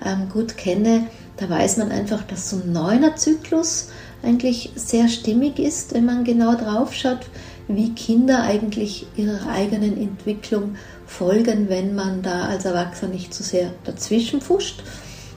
ähm, 0.05 0.29
gut 0.33 0.57
kenne, 0.57 1.07
da 1.37 1.51
weiß 1.51 1.77
man 1.77 1.93
einfach, 1.93 2.23
dass 2.23 2.49
so 2.49 2.57
ein 2.57 2.73
neuner 2.73 3.15
Zyklus 3.17 3.91
eigentlich 4.23 4.73
sehr 4.75 5.09
stimmig 5.09 5.59
ist, 5.59 5.93
wenn 5.93 6.07
man 6.07 6.25
genau 6.25 6.55
drauf 6.55 6.95
schaut, 6.95 7.27
wie 7.69 7.93
Kinder 7.93 8.43
eigentlich 8.43 9.07
ihrer 9.17 9.51
eigenen 9.51 9.97
Entwicklung 9.97 10.77
folgen, 11.07 11.69
wenn 11.69 11.95
man 11.95 12.23
da 12.23 12.47
als 12.47 12.65
Erwachsener 12.65 13.13
nicht 13.13 13.35
zu 13.35 13.43
so 13.43 13.51
sehr 13.51 13.71
dazwischen 13.85 14.41
pfuscht. 14.41 14.83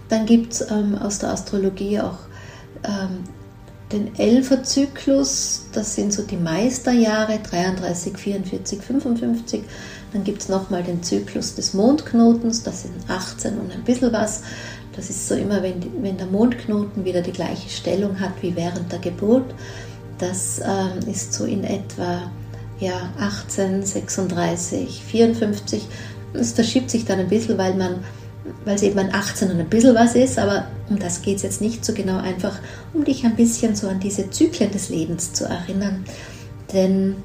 Dann 0.07 0.25
gibt 0.25 0.53
es 0.53 0.71
ähm, 0.71 0.97
aus 0.97 1.19
der 1.19 1.31
Astrologie 1.31 1.99
auch 1.99 2.17
ähm, 2.83 3.25
den 3.91 4.17
Elferzyklus, 4.17 5.63
das 5.73 5.95
sind 5.95 6.13
so 6.13 6.23
die 6.23 6.37
Meisterjahre, 6.37 7.39
33, 7.39 8.17
44, 8.17 8.81
55. 8.81 9.61
Dann 10.13 10.23
gibt 10.23 10.41
es 10.41 10.49
nochmal 10.49 10.83
den 10.83 11.03
Zyklus 11.03 11.55
des 11.55 11.73
Mondknotens, 11.73 12.63
das 12.63 12.83
sind 12.83 12.93
18 13.07 13.57
und 13.57 13.71
ein 13.71 13.83
bisschen 13.83 14.11
was. 14.11 14.43
Das 14.95 15.09
ist 15.09 15.27
so 15.27 15.35
immer, 15.35 15.63
wenn, 15.63 16.03
wenn 16.03 16.17
der 16.17 16.27
Mondknoten 16.27 17.05
wieder 17.05 17.21
die 17.21 17.31
gleiche 17.31 17.69
Stellung 17.69 18.19
hat 18.19 18.33
wie 18.41 18.55
während 18.55 18.91
der 18.91 18.99
Geburt. 18.99 19.53
Das 20.17 20.59
ähm, 20.59 21.09
ist 21.09 21.33
so 21.33 21.45
in 21.45 21.63
etwa 21.63 22.31
ja, 22.79 23.09
18, 23.19 23.85
36, 23.85 25.03
54. 25.03 25.87
Es 26.33 26.51
verschiebt 26.51 26.89
sich 26.89 27.05
dann 27.05 27.19
ein 27.19 27.29
bisschen, 27.29 27.57
weil 27.57 27.75
man 27.75 28.03
weil 28.65 28.75
es 28.75 28.83
eben 28.83 28.97
ein 28.99 29.13
18 29.13 29.51
und 29.51 29.59
ein 29.59 29.69
bisschen 29.69 29.95
was 29.95 30.15
ist, 30.15 30.39
aber 30.39 30.67
um 30.89 30.97
das 30.97 31.21
geht 31.21 31.37
es 31.37 31.43
jetzt 31.43 31.61
nicht 31.61 31.85
so 31.85 31.93
genau, 31.93 32.17
einfach 32.17 32.57
um 32.93 33.03
dich 33.03 33.23
ein 33.23 33.35
bisschen 33.35 33.75
so 33.75 33.87
an 33.87 33.99
diese 33.99 34.29
Zyklen 34.29 34.71
des 34.71 34.89
Lebens 34.89 35.33
zu 35.33 35.45
erinnern. 35.45 36.05
Denn 36.73 37.15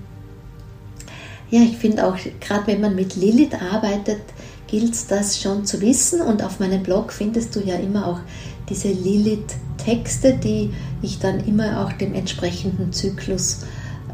ja, 1.50 1.60
ich 1.60 1.76
finde 1.76 2.06
auch, 2.06 2.16
gerade 2.40 2.66
wenn 2.66 2.80
man 2.80 2.94
mit 2.94 3.16
Lilith 3.16 3.54
arbeitet, 3.54 4.20
gilt 4.66 4.92
es 4.94 5.06
das 5.06 5.40
schon 5.40 5.64
zu 5.64 5.80
wissen 5.80 6.20
und 6.20 6.42
auf 6.42 6.58
meinem 6.58 6.82
Blog 6.82 7.12
findest 7.12 7.54
du 7.54 7.60
ja 7.60 7.76
immer 7.76 8.06
auch 8.06 8.20
diese 8.68 8.88
Lilith-Texte, 8.88 10.34
die 10.34 10.72
ich 11.02 11.20
dann 11.20 11.46
immer 11.46 11.84
auch 11.84 11.92
dem 11.92 12.14
entsprechenden 12.14 12.92
Zyklus 12.92 13.60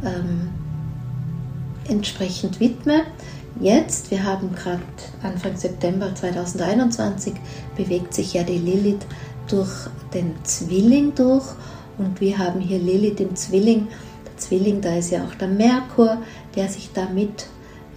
ähm, 0.05 0.51
entsprechend 1.89 2.61
widme. 2.61 3.03
Jetzt, 3.61 4.11
wir 4.11 4.25
haben 4.25 4.55
gerade 4.55 4.83
Anfang 5.23 5.57
September 5.57 6.15
2021, 6.15 7.35
bewegt 7.77 8.15
sich 8.15 8.33
ja 8.33 8.43
die 8.43 8.59
Lilith 8.59 9.07
durch 9.49 9.89
den 10.15 10.35
Zwilling 10.45 11.15
durch 11.15 11.45
und 11.99 12.21
wir 12.21 12.39
haben 12.39 12.61
hier 12.61 12.79
Lilith 12.79 13.21
im 13.21 13.37
Zwilling. 13.37 13.89
Der 14.27 14.37
Zwilling, 14.39 14.81
da 14.81 14.97
ist 14.97 15.11
ja 15.11 15.25
auch 15.25 15.35
der 15.35 15.49
Merkur, 15.49 16.19
der 16.57 16.69
sich 16.69 16.91
damit 16.95 17.47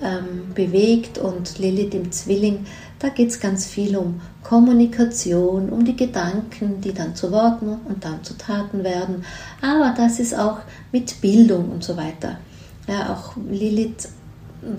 ähm, 0.01 0.53
bewegt 0.53 1.17
und 1.17 1.57
Lilith 1.57 1.93
im 1.93 2.11
Zwilling, 2.11 2.65
da 2.99 3.09
geht 3.09 3.29
es 3.29 3.39
ganz 3.39 3.65
viel 3.65 3.95
um 3.97 4.21
Kommunikation, 4.43 5.69
um 5.69 5.83
die 5.83 5.95
Gedanken, 5.95 6.81
die 6.81 6.93
dann 6.93 7.15
zu 7.15 7.31
Worten 7.31 7.79
und 7.85 8.03
dann 8.03 8.23
zu 8.23 8.37
Taten 8.37 8.83
werden. 8.83 9.25
Aber 9.61 9.93
das 9.95 10.19
ist 10.19 10.37
auch 10.37 10.59
mit 10.91 11.19
Bildung 11.21 11.71
und 11.71 11.83
so 11.83 11.97
weiter. 11.97 12.39
Ja, 12.87 13.13
auch 13.13 13.35
Lilith 13.49 14.09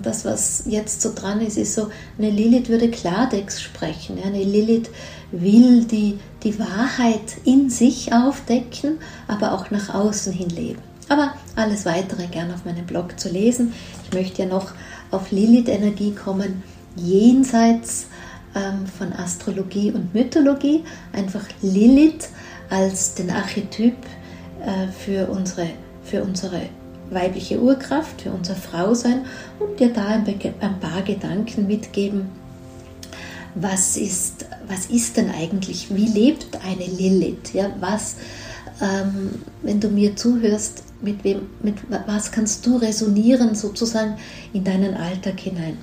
das, 0.03 0.25
was 0.25 0.63
jetzt 0.65 1.01
so 1.01 1.13
dran 1.13 1.41
ist, 1.41 1.57
ist 1.57 1.73
so, 1.73 1.89
eine 2.17 2.29
Lilith 2.29 2.69
würde 2.69 2.89
Klartext 2.89 3.61
sprechen. 3.61 4.17
Eine 4.23 4.43
Lilith 4.43 4.89
will 5.31 5.85
die, 5.85 6.19
die 6.43 6.59
Wahrheit 6.59 7.37
in 7.45 7.69
sich 7.69 8.13
aufdecken, 8.13 8.97
aber 9.27 9.53
auch 9.53 9.71
nach 9.71 9.93
außen 9.93 10.33
hin 10.33 10.49
leben. 10.49 10.81
Aber 11.09 11.33
alles 11.55 11.85
weitere 11.85 12.27
gerne 12.27 12.53
auf 12.53 12.65
meinem 12.65 12.85
Blog 12.85 13.17
zu 13.19 13.29
lesen. 13.29 13.73
Ich 14.05 14.13
möchte 14.13 14.43
ja 14.43 14.47
noch 14.47 14.73
auf 15.11 15.31
Lilith-Energie 15.31 16.11
kommen, 16.11 16.63
jenseits 16.97 18.07
ähm, 18.55 18.85
von 18.87 19.13
Astrologie 19.13 19.91
und 19.91 20.13
Mythologie. 20.13 20.83
Einfach 21.13 21.45
Lilith 21.61 22.29
als 22.69 23.15
den 23.15 23.29
Archetyp 23.29 23.95
äh, 24.65 24.87
für, 24.91 25.29
unsere, 25.29 25.69
für 26.03 26.23
unsere 26.23 26.63
weibliche 27.09 27.59
Urkraft, 27.59 28.21
für 28.21 28.31
unser 28.31 28.55
Frausein 28.55 29.25
und 29.59 29.79
dir 29.79 29.93
da 29.93 30.07
ein 30.07 30.79
paar 30.79 31.01
Gedanken 31.03 31.67
mitgeben. 31.67 32.29
Was 33.55 33.97
ist, 33.97 34.45
was 34.67 34.87
ist 34.87 35.17
denn 35.17 35.31
eigentlich, 35.31 35.93
wie 35.95 36.07
lebt 36.07 36.59
eine 36.63 36.85
Lilith? 36.85 37.53
Ja, 37.53 37.71
was, 37.79 38.17
ähm, 38.81 39.31
wenn 39.63 39.79
du 39.79 39.89
mir 39.89 40.15
zuhörst, 40.15 40.83
mit, 41.01 41.23
wem, 41.23 41.49
mit 41.61 41.75
was 42.05 42.31
kannst 42.31 42.65
du 42.65 42.77
resonieren 42.77 43.55
sozusagen 43.55 44.17
in 44.53 44.63
deinen 44.63 44.93
Alltag 44.95 45.39
hinein? 45.39 45.77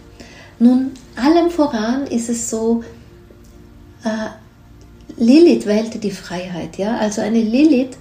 Nun, 0.58 0.92
allem 1.16 1.50
voran 1.50 2.06
ist 2.06 2.28
es 2.28 2.48
so, 2.48 2.84
äh, 4.04 4.28
Lilith 5.16 5.66
wählte 5.66 5.98
die 5.98 6.10
Freiheit. 6.10 6.78
Ja? 6.78 6.96
Also 6.98 7.20
eine 7.20 7.40
Lilith 7.40 7.96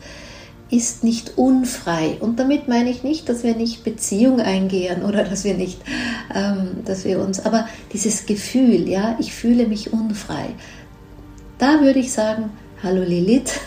ist 0.74 1.04
nicht 1.04 1.38
unfrei. 1.38 2.18
Und 2.20 2.40
damit 2.40 2.68
meine 2.68 2.90
ich 2.90 3.04
nicht, 3.04 3.30
dass 3.30 3.44
wir 3.44 3.56
nicht 3.56 3.84
Beziehung 3.84 4.42
eingehen 4.42 5.04
oder 5.04 5.24
dass 5.24 5.44
wir 5.44 5.54
nicht, 5.54 5.80
ähm, 6.34 6.84
dass 6.84 7.06
wir 7.06 7.20
uns, 7.20 7.46
aber 7.46 7.68
dieses 7.94 8.26
Gefühl, 8.26 8.90
ja, 8.90 9.16
ich 9.20 9.34
fühle 9.34 9.68
mich 9.68 9.94
unfrei. 9.94 10.50
Da 11.60 11.82
würde 11.82 12.00
ich 12.00 12.12
sagen, 12.12 12.50
hallo 12.82 13.04
Lilith, 13.04 13.60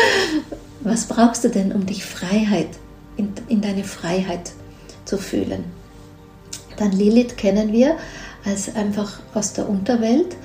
was 0.80 1.06
brauchst 1.06 1.42
du 1.42 1.50
denn, 1.50 1.72
um 1.72 1.84
dich 1.86 2.04
Freiheit, 2.04 2.68
in, 3.16 3.32
in 3.48 3.60
deine 3.60 3.82
Freiheit 3.82 4.52
zu 5.04 5.18
fühlen? 5.18 5.64
Dann 6.76 6.92
Lilith 6.92 7.36
kennen 7.36 7.72
wir 7.72 7.96
als 8.44 8.74
einfach 8.76 9.18
aus 9.34 9.54
der 9.54 9.68
Unterwelt. 9.68 10.36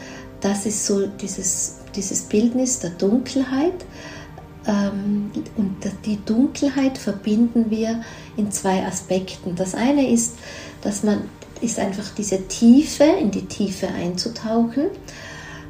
Das 0.42 0.66
ist 0.66 0.88
so 0.88 1.06
dieses, 1.06 1.76
dieses 1.96 2.24
Bildnis 2.24 2.80
der 2.80 2.90
Dunkelheit 2.90 3.86
und 4.65 5.76
die 6.06 6.19
Dunkelheit 6.26 6.97
verbinden 6.97 7.69
wir 7.69 8.02
in 8.38 8.52
zwei 8.52 8.86
Aspekten. 8.86 9.56
Das 9.56 9.76
eine 9.76 10.10
ist, 10.10 10.36
dass 10.82 11.04
man 11.04 11.23
ist 11.62 11.80
einfach 11.80 12.10
diese 12.15 12.47
Tiefe, 12.47 13.04
in 13.04 13.32
die 13.32 13.45
Tiefe 13.45 13.88
einzutauchen. 13.88 14.88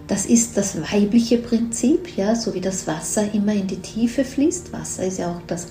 Das 0.08 0.25
ist 0.25 0.58
das 0.58 0.82
weibliche 0.91 1.38
Prinzip, 1.38 2.17
ja, 2.17 2.36
so 2.36 2.53
wie 2.53 2.62
das 2.62 2.88
Wasser 2.88 3.34
immer 3.34 3.53
in 3.53 3.67
die 3.67 3.77
Tiefe 3.77 4.25
fließt. 4.25 4.73
Wasser 4.73 5.06
ist 5.06 5.19
ja 5.19 5.32
auch 5.32 5.41
das 5.47 5.67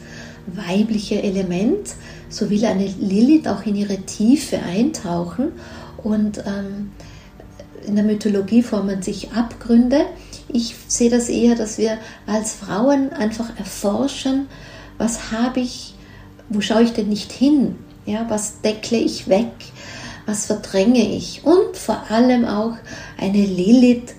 weibliche 0.47 1.23
Element. 1.23 1.95
So 2.29 2.49
will 2.51 2.65
eine 2.65 2.87
Lilith 2.87 3.47
auch 3.47 3.67
in 3.67 3.77
ihre 3.77 3.99
Tiefe 3.99 4.59
eintauchen. 4.61 5.53
Und 6.03 6.39
ähm, 6.39 6.93
in 7.87 7.97
der 7.97 8.05
Mythologie 8.05 8.63
formen 8.63 9.03
sich 9.03 9.33
Abgründe 9.33 10.07
ich 10.53 10.75
sehe 10.89 11.11
das 11.11 11.29
eher, 11.29 11.55
dass 11.55 11.79
wir 11.79 11.99
als 12.27 12.55
Frauen 12.55 13.13
einfach 13.13 13.59
erforschen, 13.59 14.49
was 14.99 15.33
habe 15.33 15.61
ich, 15.61 15.95
wo 16.49 16.61
schaue 16.61 16.83
ich 16.83 16.93
denn 16.93 17.09
nicht 17.09 17.33
hin? 17.33 17.77
Ja, 18.07 18.27
was 18.29 18.61
deckle 18.61 18.99
ich 18.99 19.29
weg? 19.29 19.53
Was 20.27 20.47
verdränge 20.47 21.17
ich? 21.17 21.43
Und 21.45 21.77
vor 21.77 22.11
allem 22.11 22.45
auch 22.45 22.77
eine 23.19 23.45
Lilith, 23.45 24.15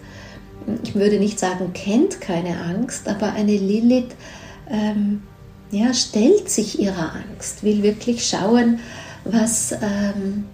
ich 0.83 0.95
würde 0.95 1.19
nicht 1.19 1.39
sagen, 1.39 1.71
kennt 1.73 2.19
keine 2.19 2.61
Angst, 2.61 3.07
aber 3.07 3.33
eine 3.33 3.55
Lilith 3.55 4.15
ähm, 4.69 5.21
ja, 5.71 5.93
stellt 5.93 6.49
sich 6.49 6.79
ihrer 6.79 7.13
Angst, 7.15 7.63
will 7.63 7.83
wirklich 7.83 8.25
schauen, 8.25 8.79
was, 9.25 9.71
ähm, 9.71 10.45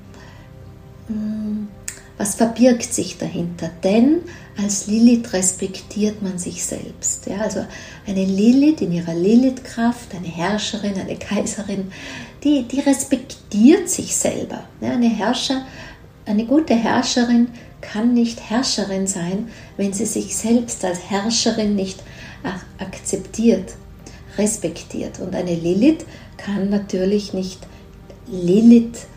was 2.20 2.36
verbirgt 2.36 2.94
sich 2.94 3.18
dahinter? 3.18 3.72
Denn 3.82 4.18
als 4.58 4.88
Lilith 4.88 5.32
respektiert 5.32 6.22
man 6.22 6.38
sich 6.38 6.66
selbst. 6.66 7.26
Ja, 7.28 7.38
also 7.38 7.66
eine 8.06 8.26
Lilith 8.26 8.82
in 8.82 8.92
ihrer 8.92 9.14
Lilith-Kraft, 9.14 10.14
eine 10.14 10.28
Herrscherin, 10.28 11.00
eine 11.00 11.16
Kaiserin, 11.16 11.94
die, 12.44 12.64
die 12.64 12.82
respektiert 12.82 13.90
sich 13.90 14.18
selber. 14.18 14.66
Ja, 14.82 14.92
eine 14.92 15.08
Herrscher, 15.08 15.66
eine 16.26 16.46
gute 16.46 16.76
Herrscherin 16.76 17.48
kann 17.80 18.14
nicht 18.14 18.50
Herrscherin 18.50 19.08
sein, 19.08 19.48
wenn 19.78 19.94
sie 19.94 20.06
sich 20.06 20.36
selbst 20.36 20.84
als 20.84 21.10
Herrscherin 21.10 21.78
nicht 21.78 22.04
akzeptiert, 22.80 23.76
respektiert. 24.38 25.20
Und 25.20 25.34
eine 25.36 25.56
Lilith 25.56 26.06
kann 26.36 26.70
natürlich 26.70 27.34
nicht 27.34 27.60
Lilith 28.28 29.08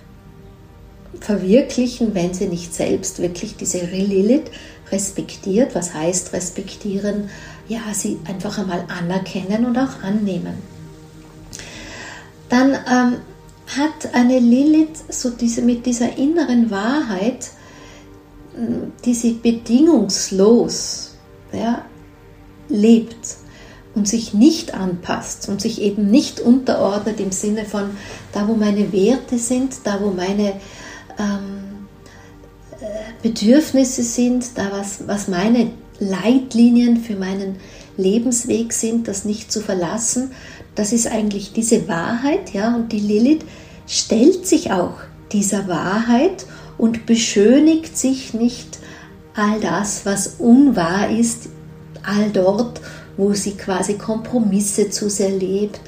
verwirklichen, 1.20 2.14
wenn 2.14 2.34
sie 2.34 2.46
nicht 2.46 2.74
selbst 2.74 3.20
wirklich 3.20 3.56
diese 3.56 3.84
Lilith 3.84 4.50
respektiert. 4.90 5.74
Was 5.74 5.94
heißt 5.94 6.32
respektieren? 6.32 7.30
Ja, 7.68 7.80
sie 7.92 8.18
einfach 8.26 8.58
einmal 8.58 8.84
anerkennen 8.88 9.64
und 9.64 9.78
auch 9.78 10.02
annehmen. 10.02 10.54
Dann 12.48 12.72
ähm, 12.72 13.16
hat 13.76 14.14
eine 14.14 14.38
Lilith 14.38 15.04
so 15.08 15.30
diese, 15.30 15.62
mit 15.62 15.86
dieser 15.86 16.18
inneren 16.18 16.70
Wahrheit, 16.70 17.50
die 19.04 19.14
sie 19.14 19.32
bedingungslos 19.32 21.14
ja, 21.52 21.84
lebt 22.68 23.36
und 23.94 24.08
sich 24.08 24.34
nicht 24.34 24.74
anpasst 24.74 25.48
und 25.48 25.60
sich 25.60 25.80
eben 25.80 26.10
nicht 26.10 26.40
unterordnet 26.40 27.20
im 27.20 27.32
Sinne 27.32 27.64
von, 27.64 27.90
da 28.32 28.48
wo 28.48 28.54
meine 28.54 28.92
Werte 28.92 29.38
sind, 29.38 29.74
da 29.84 30.00
wo 30.00 30.10
meine 30.10 30.54
ähm, 31.18 31.86
äh, 32.80 32.84
Bedürfnisse 33.22 34.02
sind, 34.02 34.56
da 34.56 34.70
was, 34.72 35.06
was 35.06 35.28
meine 35.28 35.70
Leitlinien 35.98 36.98
für 36.98 37.16
meinen 37.16 37.56
Lebensweg 37.96 38.72
sind, 38.72 39.08
das 39.08 39.24
nicht 39.24 39.52
zu 39.52 39.60
verlassen, 39.60 40.30
das 40.74 40.92
ist 40.92 41.06
eigentlich 41.06 41.52
diese 41.52 41.86
Wahrheit, 41.88 42.52
ja, 42.52 42.74
und 42.74 42.92
die 42.92 43.00
Lilith 43.00 43.44
stellt 43.86 44.46
sich 44.46 44.72
auch 44.72 44.94
dieser 45.32 45.68
Wahrheit 45.68 46.46
und 46.78 47.06
beschönigt 47.06 47.96
sich 47.96 48.34
nicht 48.34 48.78
all 49.34 49.60
das, 49.60 50.04
was 50.04 50.36
unwahr 50.38 51.10
ist, 51.10 51.48
all 52.02 52.30
dort, 52.30 52.80
wo 53.16 53.32
sie 53.34 53.52
quasi 53.52 53.94
Kompromisse 53.94 54.90
zu 54.90 55.08
sehr 55.08 55.30
lebt 55.30 55.80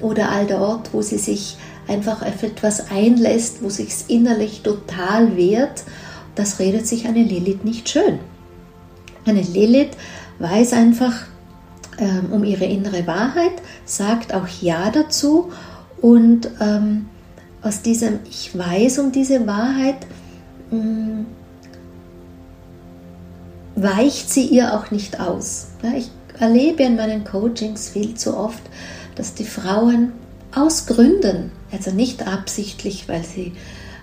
oder 0.00 0.30
all 0.30 0.46
dort, 0.46 0.92
wo 0.92 1.02
sie 1.02 1.18
sich 1.18 1.56
einfach 1.88 2.22
auf 2.22 2.42
etwas 2.42 2.90
einlässt, 2.90 3.62
wo 3.62 3.68
sich 3.68 3.92
innerlich 4.08 4.62
total 4.62 5.36
wehrt, 5.36 5.84
das 6.34 6.58
redet 6.58 6.86
sich 6.86 7.06
eine 7.06 7.22
Lilith 7.22 7.64
nicht 7.64 7.88
schön. 7.88 8.20
Eine 9.24 9.42
Lilith 9.42 9.96
weiß 10.38 10.72
einfach 10.72 11.14
ähm, 11.98 12.32
um 12.32 12.44
ihre 12.44 12.64
innere 12.64 13.06
Wahrheit, 13.06 13.52
sagt 13.84 14.32
auch 14.32 14.46
Ja 14.60 14.90
dazu 14.90 15.50
und 16.00 16.48
ähm, 16.60 17.06
aus 17.60 17.82
diesem 17.82 18.20
Ich 18.30 18.56
weiß 18.56 19.00
um 19.00 19.10
diese 19.10 19.46
Wahrheit 19.46 20.06
mh, 20.70 20.78
mm, 20.78 21.26
weicht 23.74 24.30
sie 24.30 24.46
ihr 24.46 24.74
auch 24.74 24.90
nicht 24.90 25.20
aus. 25.20 25.68
Ja, 25.82 25.90
ich 25.96 26.10
erlebe 26.38 26.82
in 26.84 26.96
meinen 26.96 27.24
Coachings 27.24 27.88
viel 27.88 28.14
zu 28.14 28.36
oft, 28.36 28.62
dass 29.14 29.34
die 29.34 29.44
Frauen 29.44 30.12
aus 30.54 30.86
Gründen, 30.86 31.50
also 31.72 31.90
nicht 31.90 32.26
absichtlich, 32.26 33.08
weil 33.08 33.24
sie 33.24 33.52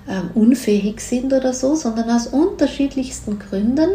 ähm, 0.08 0.30
unfähig 0.34 1.02
sind 1.02 1.34
oder 1.34 1.54
so, 1.54 1.76
sondern 1.76 2.10
aus 2.10 2.28
unterschiedlichsten 2.28 3.40
Gründen, 3.40 3.90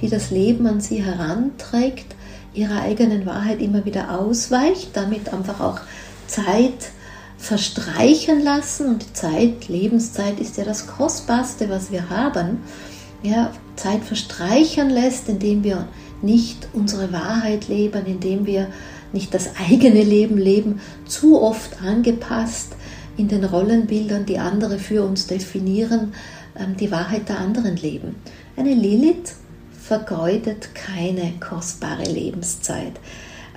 die 0.00 0.08
das 0.08 0.30
Leben 0.30 0.66
an 0.66 0.80
sie 0.80 1.02
heranträgt, 1.02 2.14
ihrer 2.54 2.82
eigenen 2.82 3.26
Wahrheit 3.26 3.60
immer 3.60 3.84
wieder 3.84 4.18
ausweicht, 4.18 4.90
damit 4.94 5.32
einfach 5.32 5.60
auch 5.60 5.80
Zeit 6.26 6.90
verstreichen 7.36 8.42
lassen. 8.42 8.86
Und 8.88 9.04
die 9.04 9.12
Zeit, 9.12 9.68
Lebenszeit 9.68 10.40
ist 10.40 10.56
ja 10.56 10.64
das 10.64 10.86
Kostbarste, 10.86 11.68
was 11.68 11.90
wir 11.90 12.10
haben, 12.10 12.62
ja, 13.22 13.50
Zeit 13.76 14.04
verstreichen 14.04 14.90
lässt, 14.90 15.28
indem 15.28 15.64
wir 15.64 15.88
nicht 16.22 16.68
unsere 16.72 17.12
Wahrheit 17.12 17.68
leben, 17.68 18.06
indem 18.06 18.46
wir 18.46 18.68
nicht 19.12 19.34
das 19.34 19.50
eigene 19.68 20.02
Leben 20.02 20.36
leben, 20.36 20.80
zu 21.06 21.40
oft 21.40 21.80
angepasst 21.82 22.74
in 23.18 23.28
den 23.28 23.44
Rollenbildern, 23.44 24.24
die 24.24 24.38
andere 24.38 24.78
für 24.78 25.04
uns 25.04 25.26
definieren, 25.26 26.14
ähm, 26.58 26.76
die 26.76 26.90
Wahrheit 26.90 27.28
der 27.28 27.38
anderen 27.38 27.76
leben. 27.76 28.16
Eine 28.56 28.74
Lilith 28.74 29.34
vergeudet 29.78 30.74
keine 30.74 31.34
kostbare 31.40 32.04
Lebenszeit. 32.04 32.94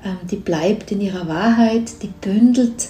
Ähm, 0.04 0.17
die 0.30 0.38
bleibt 0.38 0.91
in 0.91 1.00
ihrer 1.00 1.28
Wahrheit, 1.28 2.02
die 2.02 2.08
bündelt 2.08 2.89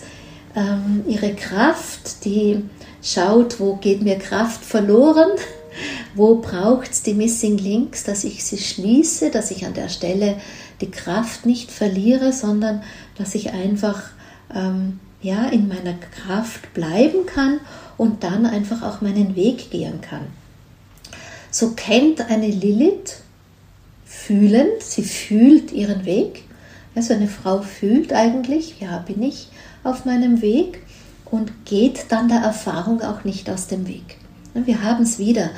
ähm, 0.55 1.03
ihre 1.07 1.33
Kraft, 1.33 2.25
die 2.25 2.63
schaut, 3.03 3.59
wo 3.59 3.75
geht 3.75 4.01
mir 4.01 4.17
Kraft 4.17 4.65
verloren 4.65 5.31
wo 6.15 6.35
braucht 6.35 6.91
es 6.91 7.03
die 7.03 7.13
Missing 7.13 7.57
Links, 7.57 8.03
dass 8.03 8.23
ich 8.23 8.43
sie 8.43 8.57
schließe, 8.57 9.31
dass 9.31 9.51
ich 9.51 9.65
an 9.65 9.73
der 9.73 9.89
Stelle 9.89 10.37
die 10.81 10.91
Kraft 10.91 11.45
nicht 11.45 11.71
verliere, 11.71 12.33
sondern 12.33 12.83
dass 13.17 13.35
ich 13.35 13.51
einfach 13.51 14.03
ja, 15.21 15.47
in 15.47 15.67
meiner 15.67 15.93
Kraft 15.93 16.73
bleiben 16.73 17.25
kann 17.25 17.59
und 17.97 18.23
dann 18.23 18.45
einfach 18.45 18.81
auch 18.81 19.01
meinen 19.01 19.35
Weg 19.35 19.69
gehen 19.71 20.01
kann. 20.01 20.27
So 21.51 21.71
kennt 21.71 22.29
eine 22.29 22.47
Lilith 22.47 23.21
fühlend, 24.05 24.81
sie 24.81 25.03
fühlt 25.03 25.71
ihren 25.71 26.05
Weg. 26.05 26.43
Also 26.95 27.13
eine 27.13 27.27
Frau 27.27 27.61
fühlt 27.61 28.13
eigentlich, 28.13 28.79
ja, 28.79 28.99
bin 28.99 29.21
ich 29.21 29.49
auf 29.83 30.05
meinem 30.05 30.41
Weg 30.41 30.81
und 31.25 31.65
geht 31.65 32.05
dann 32.09 32.27
der 32.27 32.39
Erfahrung 32.39 33.01
auch 33.01 33.23
nicht 33.23 33.49
aus 33.49 33.67
dem 33.67 33.87
Weg. 33.87 34.17
Wir 34.53 34.83
haben 34.83 35.03
es 35.03 35.17
wieder. 35.17 35.49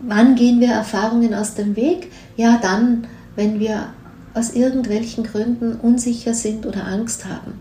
Wann 0.00 0.34
gehen 0.34 0.60
wir 0.60 0.68
Erfahrungen 0.68 1.32
aus 1.32 1.54
dem 1.54 1.76
Weg? 1.76 2.12
Ja, 2.36 2.58
dann, 2.60 3.06
wenn 3.34 3.58
wir 3.58 3.88
aus 4.34 4.50
irgendwelchen 4.50 5.24
Gründen 5.24 5.76
unsicher 5.76 6.34
sind 6.34 6.66
oder 6.66 6.86
Angst 6.86 7.24
haben. 7.24 7.54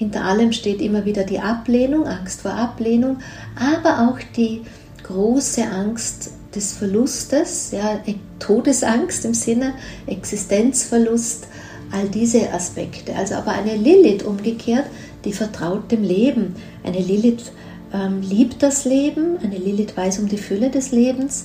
Hinter 0.00 0.24
allem 0.24 0.50
steht 0.52 0.80
immer 0.80 1.04
wieder 1.04 1.24
die 1.24 1.40
Ablehnung, 1.40 2.06
Angst 2.06 2.40
vor 2.40 2.54
Ablehnung, 2.54 3.18
aber 3.54 4.08
auch 4.08 4.18
die 4.34 4.62
große 5.02 5.62
Angst 5.62 6.30
des 6.54 6.72
Verlustes, 6.72 7.70
ja, 7.72 8.00
Todesangst 8.38 9.26
im 9.26 9.34
Sinne 9.34 9.74
Existenzverlust, 10.06 11.48
all 11.92 12.08
diese 12.08 12.50
Aspekte. 12.50 13.14
Also 13.14 13.34
aber 13.34 13.50
eine 13.50 13.76
Lilith 13.76 14.22
umgekehrt, 14.22 14.86
die 15.26 15.34
vertraut 15.34 15.92
dem 15.92 16.02
Leben. 16.02 16.54
Eine 16.82 17.00
Lilith 17.00 17.52
ähm, 17.92 18.22
liebt 18.22 18.62
das 18.62 18.86
Leben, 18.86 19.36
eine 19.42 19.58
Lilith 19.58 19.98
weiß 19.98 20.20
um 20.20 20.30
die 20.30 20.38
Fülle 20.38 20.70
des 20.70 20.92
Lebens 20.92 21.44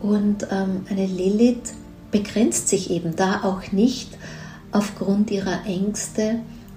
und 0.00 0.46
ähm, 0.52 0.86
eine 0.88 1.06
Lilith 1.06 1.72
begrenzt 2.12 2.68
sich 2.68 2.88
eben 2.88 3.16
da 3.16 3.42
auch 3.42 3.72
nicht 3.72 4.16
aufgrund 4.70 5.32
ihrer 5.32 5.66
Ängste 5.66 6.36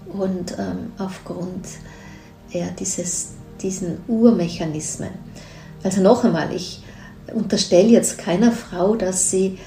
und 0.09 0.57
ähm, 0.57 0.91
aufgrund 0.97 1.65
ja, 2.51 2.67
dieses, 2.79 3.29
diesen 3.61 3.97
Urmechanismen. 4.07 5.09
Also 5.83 6.01
noch 6.01 6.23
einmal, 6.23 6.53
ich 6.53 6.83
unterstelle 7.33 7.89
jetzt 7.89 8.17
keiner 8.17 8.51
Frau, 8.51 8.95
dass 8.95 9.29
sie 9.31 9.57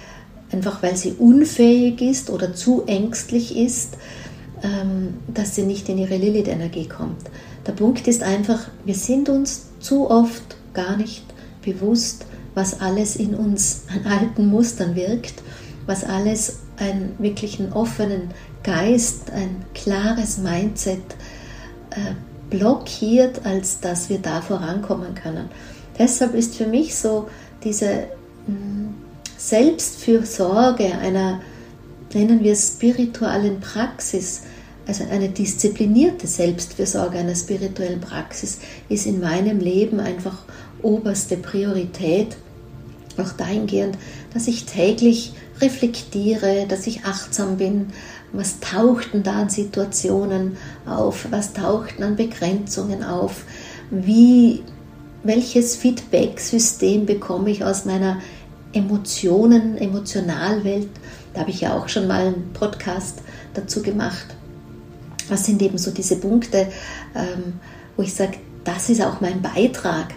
einfach 0.52 0.83
weil 0.83 0.96
sie 0.96 1.12
unfähig 1.12 2.00
ist 2.02 2.31
oder 2.31 2.55
zu 2.55 2.85
ängstlich 2.87 3.57
ist, 3.57 3.96
ähm, 4.62 5.14
dass 5.33 5.55
sie 5.55 5.62
nicht 5.62 5.88
in 5.88 5.98
ihre 5.98 6.16
Lilith-Energie 6.16 6.88
kommt. 6.88 7.22
Der 7.66 7.72
Punkt 7.72 8.07
ist 8.09 8.22
einfach, 8.22 8.68
wir 8.85 8.94
sind 8.94 9.28
uns 9.28 9.66
zu 9.81 10.11
oft 10.11 10.57
gar 10.74 10.96
nicht 10.96 11.24
bewusst, 11.64 12.26
was 12.55 12.81
alles 12.81 13.16
in 13.16 13.35
uns 13.35 13.83
an 13.88 14.11
alten 14.11 14.46
Mustern 14.48 14.94
wirkt, 14.94 15.42
was 15.87 16.05
alles 16.05 16.59
einen 16.83 17.14
wirklichen 17.18 17.73
offenen 17.73 18.31
Geist, 18.62 19.31
ein 19.31 19.64
klares 19.75 20.38
Mindset 20.38 21.03
äh, 21.90 22.14
blockiert, 22.51 23.45
als 23.45 23.81
dass 23.81 24.09
wir 24.09 24.18
da 24.18 24.42
vorankommen 24.42 25.14
können. 25.14 25.49
Deshalb 25.99 26.35
ist 26.35 26.57
für 26.57 26.66
mich 26.66 26.95
so 26.95 27.29
diese 27.64 28.09
mm, 28.47 28.88
Selbstfürsorge 29.37 30.99
einer, 30.99 31.40
nennen 32.12 32.42
wir 32.42 32.53
es 32.53 32.68
spirituellen 32.68 33.61
Praxis, 33.61 34.42
also 34.87 35.05
eine 35.11 35.29
disziplinierte 35.29 36.27
Selbstfürsorge 36.27 37.18
einer 37.18 37.37
spirituellen 37.37 38.01
Praxis 38.01 38.59
ist 38.88 39.07
in 39.07 39.21
meinem 39.21 39.61
Leben 39.61 40.01
einfach 40.01 40.38
oberste 40.83 41.37
Priorität. 41.37 42.37
Auch 43.16 43.33
dahingehend, 43.33 43.97
dass 44.35 44.49
ich 44.49 44.64
täglich 44.64 45.35
reflektiere, 45.62 46.66
dass 46.68 46.87
ich 46.87 47.05
achtsam 47.05 47.57
bin, 47.57 47.88
was 48.33 48.61
taucht 48.61 49.14
denn 49.14 49.22
da 49.22 49.42
an 49.42 49.51
Situationen 49.51 50.57
auf, 50.87 51.27
was 51.31 51.53
taucht 51.53 52.03
an 52.03 52.16
Begrenzungen 52.16 53.05
auf, 53.05 53.44
wie, 53.90 54.62
welches 55.22 55.77
Feedback-System 55.77 57.07
bekomme 57.07 57.51
ich 57.51 57.64
aus 57.64 57.85
meiner 57.85 58.18
Emotionen, 58.72 59.77
Emotionalwelt. 59.77 60.88
Da 61.35 61.40
habe 61.40 61.51
ich 61.51 61.61
ja 61.61 61.75
auch 61.75 61.88
schon 61.88 62.07
mal 62.07 62.27
einen 62.27 62.53
Podcast 62.53 63.20
dazu 63.55 63.83
gemacht. 63.83 64.27
Was 65.29 65.46
sind 65.46 65.62
eben 65.62 65.79
so 65.79 65.90
diese 65.90 66.16
Punkte, 66.16 66.68
ähm, 67.14 67.61
wo 67.96 68.03
ich 68.03 68.14
sage, 68.14 68.38
das 68.64 68.88
ist 68.88 69.03
auch 69.03 69.20
mein 69.20 69.42
Beitrag, 69.42 70.11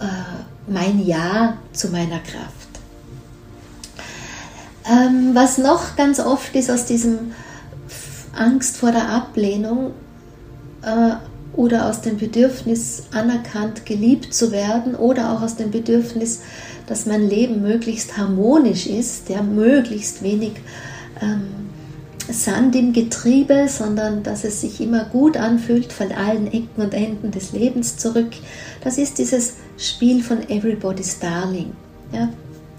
äh, 0.00 0.70
mein 0.70 1.04
Ja 1.04 1.58
zu 1.72 1.88
meiner 1.88 2.18
Kraft. 2.20 2.63
Ähm, 4.90 5.30
was 5.34 5.58
noch 5.58 5.96
ganz 5.96 6.20
oft 6.20 6.54
ist 6.54 6.70
aus 6.70 6.84
diesem 6.84 7.32
Angst 8.36 8.76
vor 8.76 8.92
der 8.92 9.08
Ablehnung 9.08 9.92
äh, 10.82 11.14
oder 11.56 11.88
aus 11.88 12.00
dem 12.00 12.18
Bedürfnis 12.18 13.04
anerkannt, 13.12 13.86
geliebt 13.86 14.34
zu 14.34 14.52
werden 14.52 14.94
oder 14.94 15.32
auch 15.32 15.42
aus 15.42 15.56
dem 15.56 15.70
Bedürfnis, 15.70 16.40
dass 16.86 17.06
mein 17.06 17.28
Leben 17.28 17.62
möglichst 17.62 18.16
harmonisch 18.18 18.86
ist, 18.86 19.28
ja, 19.28 19.42
möglichst 19.42 20.22
wenig 20.22 20.52
ähm, 21.22 21.64
Sand 22.30 22.74
im 22.74 22.92
Getriebe, 22.92 23.66
sondern 23.68 24.22
dass 24.22 24.44
es 24.44 24.62
sich 24.62 24.80
immer 24.80 25.04
gut 25.04 25.36
anfühlt 25.36 25.92
von 25.92 26.10
allen 26.12 26.46
Ecken 26.46 26.82
und 26.82 26.94
Enden 26.94 27.30
des 27.30 27.52
Lebens 27.52 27.96
zurück. 27.98 28.32
Das 28.82 28.98
ist 28.98 29.18
dieses 29.18 29.54
Spiel 29.76 30.22
von 30.22 30.48
Everybody's 30.48 31.18
Darling. 31.18 31.72
Ja, 32.12 32.30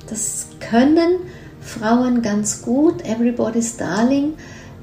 das 0.10 0.48
können 0.60 1.18
Frauen 1.66 2.22
ganz 2.22 2.62
gut. 2.62 3.04
Everybody's 3.04 3.76
Darling 3.76 4.34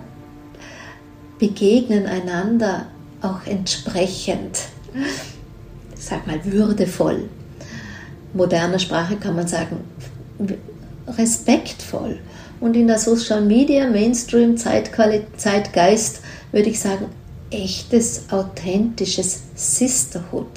begegnen 1.39 2.05
einander 2.07 2.87
auch 3.21 3.45
entsprechend, 3.45 4.59
sag 5.95 6.27
mal, 6.27 6.39
würdevoll. 6.43 7.29
Moderner 8.33 8.79
Sprache 8.79 9.15
kann 9.17 9.35
man 9.35 9.47
sagen, 9.47 9.77
respektvoll. 11.07 12.19
Und 12.59 12.75
in 12.75 12.87
der 12.87 12.99
Social 12.99 13.41
Media, 13.41 13.89
Mainstream, 13.89 14.57
Zeitgeist 14.57 16.21
würde 16.51 16.69
ich 16.69 16.79
sagen, 16.79 17.05
echtes, 17.51 18.25
authentisches 18.29 19.41
Sisterhood. 19.55 20.47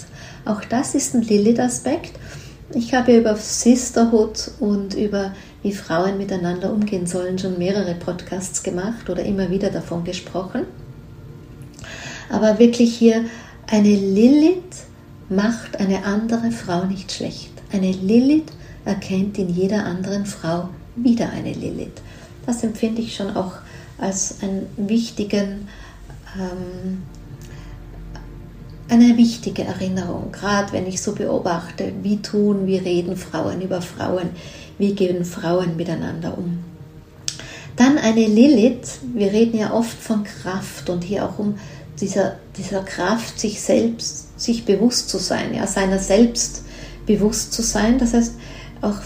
Auch 0.44 0.64
das 0.64 0.94
ist 0.94 1.14
ein 1.14 1.22
Lilith-Aspekt. 1.22 2.12
Ich 2.74 2.94
habe 2.94 3.16
über 3.16 3.36
Sisterhood 3.36 4.50
und 4.60 4.94
über 4.94 5.32
wie 5.62 5.72
Frauen 5.72 6.16
miteinander 6.18 6.72
umgehen 6.72 7.06
sollen 7.06 7.38
schon 7.38 7.58
mehrere 7.58 7.94
Podcasts 7.94 8.62
gemacht 8.62 9.10
oder 9.10 9.24
immer 9.24 9.50
wieder 9.50 9.70
davon 9.70 10.04
gesprochen. 10.04 10.64
Aber 12.30 12.58
wirklich 12.58 12.96
hier 12.96 13.24
eine 13.66 13.94
Lilith 13.94 14.86
macht 15.28 15.78
eine 15.78 16.04
andere 16.04 16.50
Frau 16.50 16.84
nicht 16.84 17.12
schlecht. 17.12 17.50
Eine 17.72 17.92
Lilith 17.92 18.52
erkennt 18.84 19.38
in 19.38 19.48
jeder 19.48 19.84
anderen 19.84 20.26
Frau 20.26 20.68
wieder 20.96 21.30
eine 21.30 21.52
Lilith. 21.52 22.02
Das 22.46 22.62
empfinde 22.62 23.02
ich 23.02 23.14
schon 23.14 23.36
auch 23.36 23.52
als 23.98 24.36
einen 24.42 24.66
wichtigen, 24.76 25.68
ähm, 26.36 27.02
eine 28.88 29.16
wichtige 29.16 29.62
Erinnerung, 29.62 30.32
gerade 30.32 30.72
wenn 30.72 30.86
ich 30.86 31.00
so 31.00 31.14
beobachte, 31.14 31.92
wie 32.02 32.20
tun, 32.20 32.66
wie 32.66 32.78
reden 32.78 33.16
Frauen 33.16 33.60
über 33.60 33.82
Frauen, 33.82 34.30
wie 34.78 34.94
gehen 34.94 35.24
Frauen 35.24 35.76
miteinander 35.76 36.36
um. 36.36 36.58
Dann 37.76 37.98
eine 37.98 38.26
Lilith, 38.26 38.98
wir 39.14 39.32
reden 39.32 39.58
ja 39.58 39.72
oft 39.72 39.96
von 39.96 40.24
Kraft 40.24 40.90
und 40.90 41.04
hier 41.04 41.24
auch 41.24 41.38
um 41.38 41.54
dieser, 42.00 42.36
dieser 42.56 42.82
Kraft, 42.82 43.38
sich 43.38 43.60
selbst, 43.60 44.40
sich 44.40 44.64
bewusst 44.64 45.08
zu 45.08 45.18
sein, 45.18 45.54
ja, 45.54 45.66
seiner 45.66 45.98
selbst 45.98 46.62
bewusst 47.06 47.52
zu 47.52 47.62
sein. 47.62 47.98
Das 47.98 48.14
heißt, 48.14 48.34
auch 48.80 48.96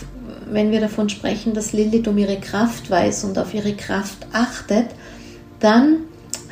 wenn 0.50 0.70
wir 0.70 0.80
davon 0.80 1.09
sprechen, 1.09 1.54
dass 1.54 1.72
Lilith 1.72 2.07
um 2.09 2.18
ihre 2.18 2.38
Kraft 2.38 2.90
weiß 2.90 3.24
und 3.24 3.38
auf 3.38 3.54
ihre 3.54 3.74
Kraft 3.74 4.26
achtet, 4.33 4.87
dann 5.61 5.98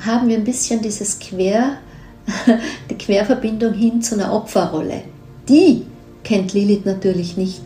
haben 0.05 0.29
wir 0.29 0.37
ein 0.37 0.45
bisschen 0.45 0.83
dieses 0.83 1.19
Quer, 1.19 1.77
die 2.91 2.99
Querverbindung 2.99 3.75
hin 3.75 4.03
zu 4.03 4.15
einer 4.15 4.33
Opferrolle. 4.33 5.03
Die 5.49 5.85
kennt 6.25 6.53
Lilith 6.53 6.87
natürlich 6.87 7.37
nicht. 7.37 7.63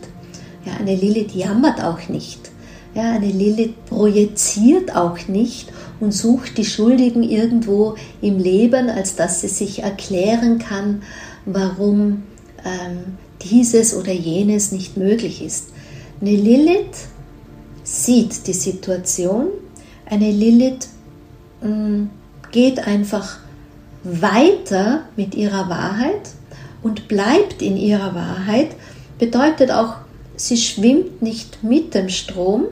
Ja, 0.65 0.73
eine 0.79 0.95
Lilith 0.95 1.33
jammert 1.33 1.81
auch 1.81 2.09
nicht. 2.09 2.39
Ja, 2.97 3.11
eine 3.11 3.31
Lilith 3.31 3.75
projiziert 3.85 4.95
auch 4.95 5.27
nicht 5.27 5.71
und 5.99 6.15
sucht 6.15 6.57
die 6.57 6.65
Schuldigen 6.65 7.21
irgendwo 7.21 7.93
im 8.21 8.39
Leben, 8.39 8.89
als 8.89 9.15
dass 9.15 9.41
sie 9.41 9.49
sich 9.49 9.83
erklären 9.83 10.57
kann, 10.57 11.03
warum 11.45 12.23
ähm, 12.65 13.19
dieses 13.43 13.95
oder 13.95 14.11
jenes 14.11 14.71
nicht 14.71 14.97
möglich 14.97 15.43
ist. 15.45 15.67
Eine 16.21 16.31
Lilith 16.31 17.05
sieht 17.83 18.47
die 18.47 18.53
Situation, 18.53 19.49
eine 20.07 20.31
Lilith 20.31 20.89
mh, 21.61 21.69
mm, 21.69 22.09
geht 22.51 22.79
einfach 22.79 23.37
weiter 24.03 25.03
mit 25.15 25.35
ihrer 25.35 25.69
Wahrheit 25.69 26.31
und 26.81 27.07
bleibt 27.07 27.61
in 27.61 27.77
ihrer 27.77 28.15
Wahrheit, 28.15 28.69
bedeutet 29.19 29.69
auch, 29.69 29.97
sie 30.35 30.57
schwimmt 30.57 31.21
nicht 31.21 31.63
mit 31.63 31.93
dem 31.93 32.09
Strom. 32.09 32.65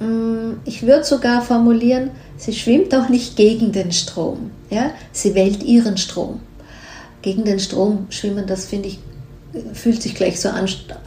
Mm, 0.00 0.58
ich 0.64 0.82
würde 0.82 1.04
sogar 1.04 1.42
formulieren, 1.42 2.10
sie 2.36 2.52
schwimmt 2.52 2.94
auch 2.94 3.08
nicht 3.08 3.36
gegen 3.36 3.72
den 3.72 3.92
Strom. 3.92 4.50
Ja? 4.70 4.90
Sie 5.12 5.34
wählt 5.34 5.62
ihren 5.62 5.96
Strom 5.96 6.40
gegen 7.24 7.44
den 7.44 7.58
Strom 7.58 8.06
schwimmen, 8.10 8.46
das 8.46 8.66
finde 8.66 8.88
ich, 8.88 8.98
fühlt 9.72 10.02
sich 10.02 10.14
gleich 10.14 10.38
so 10.38 10.50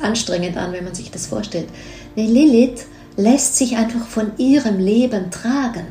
anstrengend 0.01 0.57
an, 0.57 0.73
wenn 0.73 0.83
man 0.83 0.95
sich 0.95 1.11
das 1.11 1.27
vorstellt. 1.27 1.67
Eine 2.15 2.27
Lilith 2.27 2.87
lässt 3.17 3.55
sich 3.55 3.77
einfach 3.77 4.05
von 4.07 4.31
ihrem 4.37 4.79
Leben 4.79 5.29
tragen. 5.29 5.85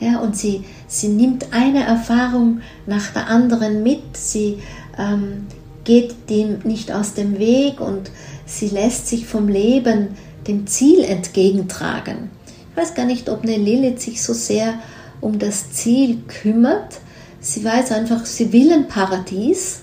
Ja, 0.00 0.20
und 0.20 0.36
sie, 0.36 0.64
sie 0.88 1.08
nimmt 1.08 1.52
eine 1.52 1.84
Erfahrung 1.84 2.62
nach 2.86 3.10
der 3.10 3.28
anderen 3.28 3.82
mit, 3.82 4.16
sie 4.16 4.58
ähm, 4.98 5.46
geht 5.84 6.30
dem 6.30 6.60
nicht 6.64 6.90
aus 6.90 7.12
dem 7.12 7.38
Weg 7.38 7.78
und 7.78 8.10
sie 8.46 8.68
lässt 8.68 9.06
sich 9.06 9.26
vom 9.26 9.48
Leben 9.48 10.16
dem 10.46 10.66
Ziel 10.66 11.04
entgegentragen. 11.04 12.30
Ich 12.70 12.76
weiß 12.76 12.94
gar 12.94 13.06
nicht, 13.06 13.28
ob 13.28 13.42
eine 13.42 13.56
Lilith 13.56 14.00
sich 14.00 14.22
so 14.22 14.32
sehr 14.32 14.74
um 15.20 15.38
das 15.38 15.72
Ziel 15.72 16.18
kümmert, 16.26 17.00
Sie 17.44 17.64
weiß 17.64 17.90
einfach, 17.90 18.24
sie 18.24 18.52
will 18.52 18.72
ein 18.72 18.86
Paradies, 18.86 19.80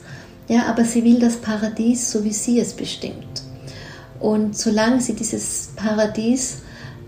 ja, 0.48 0.68
aber 0.68 0.86
sie 0.86 1.04
will 1.04 1.20
das 1.20 1.36
Paradies, 1.36 2.10
so 2.10 2.24
wie 2.24 2.32
sie 2.32 2.58
es 2.58 2.74
bestimmt. 2.74 3.44
Und 4.22 4.58
solange 4.58 5.02
sie 5.02 5.14
dieses 5.14 5.72
Paradies 5.76 6.60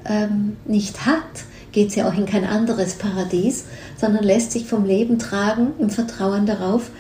ähm, 0.03 0.57
nicht 0.65 1.05
hat, 1.05 1.23
geht 1.71 1.93
sie 1.93 2.03
auch 2.03 2.13
in 2.13 2.25
kein 2.25 2.43
anderes 2.43 2.95
Paradies, 2.95 3.63
sondern 3.95 4.25
lässt 4.25 4.51
sich 4.51 4.65
vom 4.65 4.83
Leben 4.83 5.19
tragen 5.19 5.67
im 5.79 5.89
Vertrauen 5.89 6.45
darauf, 6.45 6.91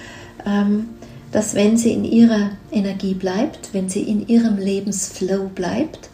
ähm, 0.45 0.87
dass 1.33 1.53
wenn 1.53 1.75
sie 1.75 1.91
in 1.91 2.05
ihrer 2.05 2.51
Energie 2.71 3.15
bleibt, 3.15 3.73
wenn 3.73 3.89
sie 3.89 4.03
in 4.03 4.29
ihrem 4.29 4.57
Lebensflow 4.57 5.49
bleibt 5.53 6.09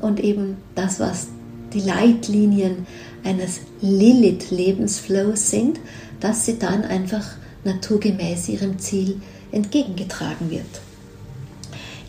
und 0.00 0.20
eben 0.20 0.56
das, 0.74 1.00
was 1.00 1.28
die 1.72 1.80
Leitlinien 1.80 2.86
eines 3.24 3.60
Lilith-Lebensflows 3.80 5.50
sind, 5.50 5.80
dass 6.20 6.46
sie 6.46 6.58
dann 6.58 6.82
einfach 6.82 7.24
naturgemäß 7.64 8.48
ihrem 8.48 8.78
Ziel 8.78 9.20
entgegengetragen 9.52 10.50
wird. 10.50 10.66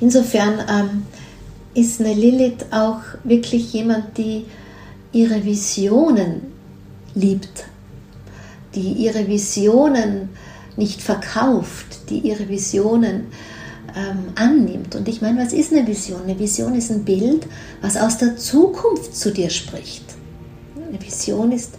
Insofern 0.02 0.60
ähm, 0.70 1.06
ist 1.74 2.00
eine 2.00 2.14
Lilith 2.14 2.66
auch 2.72 3.02
wirklich 3.24 3.74
jemand, 3.74 4.18
die 4.18 4.46
ihre 5.12 5.46
Visionen 5.46 6.42
liebt, 7.14 7.66
die 8.74 8.92
ihre 8.92 9.28
Visionen 9.28 10.30
nicht 10.76 11.02
verkauft, 11.02 12.10
die 12.10 12.20
ihre 12.20 12.50
Visionen 12.50 13.28
ähm, 13.96 14.34
annimmt. 14.36 14.96
Und 14.96 15.08
ich 15.08 15.22
meine, 15.22 15.42
was 15.42 15.54
ist 15.54 15.72
eine 15.72 15.88
Vision? 15.88 16.24
Eine 16.24 16.38
Vision 16.38 16.76
ist 16.76 16.92
ein 16.92 17.06
Bild, 17.06 17.48
was 17.82 17.98
aus 17.98 18.18
der 18.18 18.38
Zukunft 18.38 19.16
zu 19.16 19.32
dir 19.32 19.50
spricht. 19.50 20.04
Eine 20.76 21.02
Vision 21.02 21.52
ist 21.52 21.76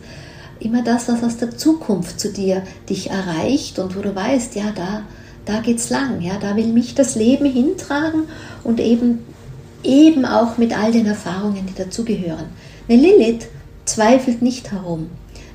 immer 0.60 0.82
das, 0.82 1.08
was 1.08 1.22
aus 1.22 1.36
der 1.36 1.56
Zukunft 1.56 2.18
zu 2.18 2.32
dir 2.32 2.62
dich 2.88 3.10
erreicht 3.10 3.78
und 3.78 3.96
wo 3.96 4.00
du 4.00 4.14
weißt, 4.14 4.54
ja, 4.56 4.72
da, 4.74 5.02
da 5.44 5.60
geht's 5.60 5.90
lang, 5.90 6.20
ja, 6.22 6.38
da 6.40 6.56
will 6.56 6.68
mich 6.68 6.94
das 6.94 7.14
Leben 7.14 7.44
hintragen 7.44 8.22
und 8.64 8.80
eben, 8.80 9.20
eben 9.84 10.24
auch 10.24 10.58
mit 10.58 10.76
all 10.76 10.92
den 10.92 11.06
Erfahrungen, 11.06 11.66
die 11.66 11.74
dazugehören. 11.74 12.46
Eine 12.88 13.02
Lilith 13.02 13.48
zweifelt 13.84 14.42
nicht 14.42 14.72
herum. 14.72 15.10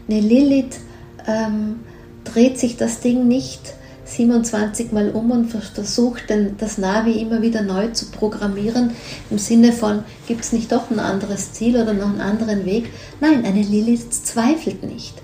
Eine 0.07 0.19
Lilith 0.19 0.79
ähm, 1.27 1.79
dreht 2.23 2.59
sich 2.59 2.77
das 2.77 2.99
Ding 2.99 3.27
nicht 3.27 3.73
27 4.15 4.91
Mal 4.91 5.11
um 5.11 5.31
und 5.31 5.45
versucht, 5.49 6.23
das 6.57 6.77
Navi 6.77 7.21
immer 7.21 7.41
wieder 7.41 7.61
neu 7.61 7.87
zu 7.89 8.07
programmieren, 8.11 8.91
im 9.29 9.37
Sinne 9.37 9.71
von, 9.71 10.03
gibt 10.27 10.41
es 10.41 10.51
nicht 10.51 10.71
doch 10.71 10.91
ein 10.91 10.99
anderes 10.99 11.53
Ziel 11.53 11.75
oder 11.75 11.93
noch 11.93 12.09
einen 12.09 12.21
anderen 12.21 12.65
Weg? 12.65 12.89
Nein, 13.19 13.45
eine 13.45 13.61
Lilith 13.61 14.13
zweifelt 14.13 14.83
nicht. 14.83 15.15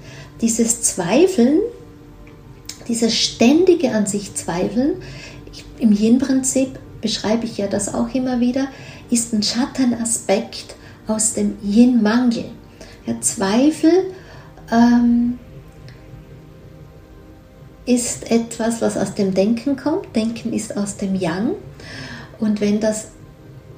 Dieses 0.41 0.81
Zweifeln, 0.81 1.59
dieses 2.87 3.13
ständige 3.15 3.91
an 3.91 4.05
sich 4.05 4.33
Zweifeln, 4.35 4.95
im 5.79 5.91
Yin-Prinzip 5.91 6.79
beschreibe 7.01 7.45
ich 7.45 7.57
ja 7.57 7.67
das 7.67 7.93
auch 7.93 8.13
immer 8.13 8.39
wieder, 8.39 8.67
ist 9.09 9.33
ein 9.33 9.43
Schattenaspekt 9.43 10.75
aus 11.07 11.33
dem 11.33 11.57
Yin-Mangel. 11.63 12.45
Ja, 13.05 13.19
Zweifel 13.21 13.91
ähm, 14.71 15.39
ist 17.87 18.29
etwas, 18.29 18.81
was 18.81 18.97
aus 18.97 19.15
dem 19.15 19.33
Denken 19.33 19.77
kommt. 19.77 20.15
Denken 20.15 20.53
ist 20.53 20.77
aus 20.77 20.97
dem 20.97 21.15
Yang. 21.15 21.55
Und 22.39 22.61
wenn 22.61 22.79
das 22.79 23.07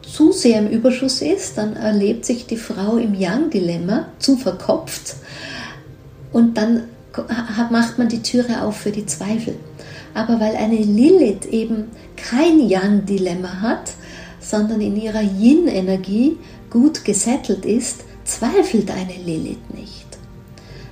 zu 0.01 0.31
sehr 0.31 0.59
im 0.59 0.67
Überschuss 0.67 1.21
ist, 1.21 1.57
dann 1.57 1.75
erlebt 1.75 2.25
sich 2.25 2.47
die 2.47 2.57
Frau 2.57 2.97
im 2.97 3.13
Yang-Dilemma, 3.13 4.07
zu 4.17 4.35
verkopft. 4.35 5.15
Und 6.33 6.57
dann 6.57 6.83
macht 7.69 7.97
man 7.97 8.09
die 8.09 8.21
Türe 8.21 8.63
auf 8.63 8.77
für 8.77 8.91
die 8.91 9.05
Zweifel. 9.05 9.55
Aber 10.13 10.39
weil 10.39 10.55
eine 10.55 10.77
Lilith 10.77 11.45
eben 11.45 11.85
kein 12.17 12.59
Yang-Dilemma 12.59 13.61
hat, 13.61 13.93
sondern 14.39 14.81
in 14.81 14.99
ihrer 14.99 15.21
Yin-Energie 15.21 16.37
gut 16.69 17.05
gesettelt 17.05 17.65
ist, 17.65 18.01
zweifelt 18.25 18.89
eine 18.91 19.13
Lilith 19.23 19.73
nicht. 19.75 19.98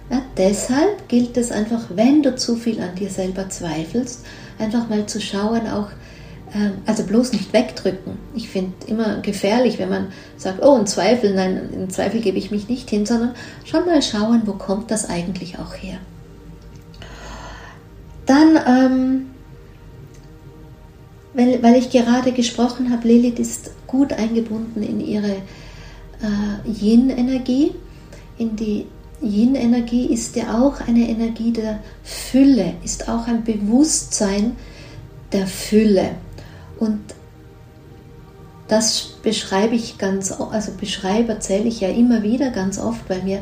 Ja, 0.10 0.22
deshalb 0.38 1.10
gilt 1.10 1.36
es 1.36 1.51
einfach, 1.51 1.84
wenn 1.89 2.24
du 2.24 2.36
zu 2.36 2.55
viel 2.55 2.80
an 2.82 2.95
dir 2.95 3.10
selber 3.10 3.49
zweifelst, 3.49 4.26
einfach 4.58 4.88
mal 4.88 5.05
zu 5.05 5.20
schauen, 5.20 5.68
auch, 5.68 5.89
ähm, 6.55 6.74
also 6.86 7.03
bloß 7.03 7.34
nicht 7.34 7.51
wegdrücken. 7.51 8.14
Ich 8.34 8.47
finde 8.49 8.74
immer 8.88 9.20
gefährlich, 9.20 9.80
wenn 9.80 9.89
man 9.89 10.08
sagt, 10.38 10.64
oh, 10.64 10.76
ein 10.76 10.88
Zweifel, 10.88 11.34
nein, 11.34 11.70
in 11.74 11.89
Zweifel 11.89 12.22
gebe 12.22 12.38
ich 12.38 12.51
mich 12.51 12.70
nicht 12.70 12.89
hin, 12.89 13.05
sondern 13.05 13.36
schon 13.66 13.86
mal 13.86 14.01
schauen, 14.01 14.43
wo 14.45 14.53
kommt 14.53 14.91
das 14.91 15.10
eigentlich 15.10 15.60
auch 15.60 15.74
her. 15.74 15.97
Dann, 18.26 18.60
ähm, 18.66 19.26
weil, 21.34 21.62
weil 21.64 21.76
ich 21.76 21.89
gerade 21.89 22.32
gesprochen 22.32 22.91
habe, 22.91 23.08
Lilith 23.08 23.39
ist 23.39 23.72
gut 23.88 24.14
eingebunden 24.14 24.84
in 24.84 25.01
ihre 25.01 25.32
äh, 26.22 26.70
Yin-Energie, 26.70 27.74
in 28.38 28.55
die 28.55 28.86
Yin-Energie 29.22 30.05
ist 30.13 30.36
ja 30.36 30.61
auch 30.61 30.80
eine 30.88 31.09
Energie 31.09 31.51
der 31.51 31.80
Fülle, 32.03 32.74
ist 32.84 33.09
auch 33.09 33.28
ein 33.28 33.43
Bewusstsein 33.43 34.55
der 35.32 35.47
Fülle. 35.47 36.11
Und 36.80 36.99
das 38.68 39.13
beschreibe 39.24 39.76
ich 39.76 39.97
ganz, 39.97 40.32
also 40.32 40.72
beschreibe, 40.80 41.34
erzähle 41.34 41.65
ich 41.68 41.80
ja 41.80 41.89
immer 41.89 42.22
wieder 42.22 42.51
ganz 42.51 42.78
oft, 42.78 43.09
weil 43.09 43.24
mir 43.24 43.39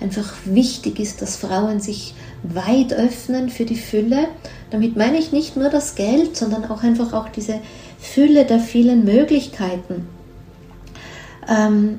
einfach 0.00 0.32
wichtig 0.44 0.98
ist, 0.98 1.20
dass 1.20 1.36
Frauen 1.36 1.80
sich 1.80 2.14
weit 2.42 2.92
öffnen 2.92 3.50
für 3.50 3.64
die 3.64 3.76
Fülle. 3.76 4.28
Damit 4.70 4.96
meine 4.96 5.18
ich 5.18 5.32
nicht 5.32 5.56
nur 5.56 5.68
das 5.68 5.94
Geld, 5.94 6.36
sondern 6.36 6.64
auch 6.70 6.82
einfach 6.82 7.12
auch 7.12 7.28
diese 7.28 7.60
Fülle 7.98 8.46
der 8.46 8.60
vielen 8.60 9.04
Möglichkeiten. 9.04 10.06
Ähm, 11.48 11.98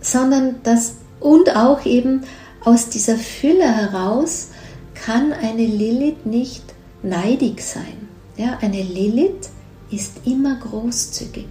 sondern 0.00 0.56
dass 0.64 0.96
und 1.22 1.56
auch 1.56 1.84
eben 1.86 2.22
aus 2.64 2.88
dieser 2.88 3.16
Fülle 3.16 3.64
heraus 3.64 4.48
kann 4.94 5.32
eine 5.32 5.64
Lilith 5.66 6.26
nicht 6.26 6.62
neidig 7.02 7.62
sein. 7.62 8.08
Ja, 8.36 8.58
eine 8.60 8.82
Lilith 8.82 9.50
ist 9.90 10.20
immer 10.24 10.56
großzügig. 10.56 11.46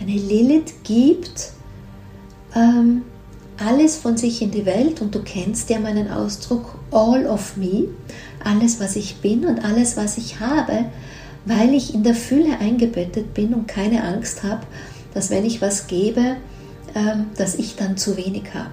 Eine 0.00 0.12
Lilith 0.12 0.74
gibt 0.84 1.52
ähm, 2.54 3.02
alles 3.58 3.96
von 3.96 4.16
sich 4.16 4.42
in 4.42 4.50
die 4.50 4.66
Welt 4.66 5.00
und 5.00 5.14
du 5.14 5.22
kennst 5.22 5.70
ja 5.70 5.78
meinen 5.78 6.10
Ausdruck 6.10 6.78
All 6.90 7.26
of 7.26 7.56
Me, 7.56 7.88
alles 8.42 8.80
was 8.80 8.96
ich 8.96 9.16
bin 9.16 9.44
und 9.44 9.64
alles 9.64 9.96
was 9.96 10.18
ich 10.18 10.40
habe, 10.40 10.86
weil 11.46 11.74
ich 11.74 11.94
in 11.94 12.02
der 12.02 12.14
Fülle 12.14 12.58
eingebettet 12.58 13.34
bin 13.34 13.54
und 13.54 13.68
keine 13.68 14.04
Angst 14.04 14.42
habe, 14.42 14.66
dass 15.14 15.30
wenn 15.30 15.44
ich 15.44 15.62
was 15.62 15.86
gebe, 15.86 16.36
ähm, 16.94 17.26
dass 17.36 17.54
ich 17.54 17.76
dann 17.76 17.96
zu 17.96 18.16
wenig 18.16 18.54
habe. 18.54 18.70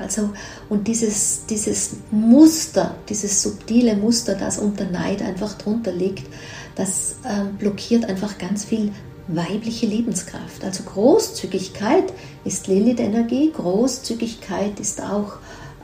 Also, 0.00 0.30
und 0.68 0.88
dieses, 0.88 1.46
dieses 1.46 1.96
Muster, 2.10 2.96
dieses 3.08 3.42
subtile 3.42 3.96
Muster, 3.96 4.34
das 4.34 4.58
unter 4.58 4.84
Neid 4.84 5.22
einfach 5.22 5.54
drunter 5.54 5.92
liegt, 5.92 6.26
das 6.76 7.16
äh, 7.24 7.44
blockiert 7.58 8.04
einfach 8.06 8.38
ganz 8.38 8.64
viel 8.64 8.90
weibliche 9.28 9.86
Lebenskraft. 9.86 10.64
Also 10.64 10.84
Großzügigkeit 10.84 12.12
ist 12.44 12.66
Lilith-Energie, 12.66 13.52
Großzügigkeit 13.52 14.78
ist 14.80 15.02
auch 15.02 15.36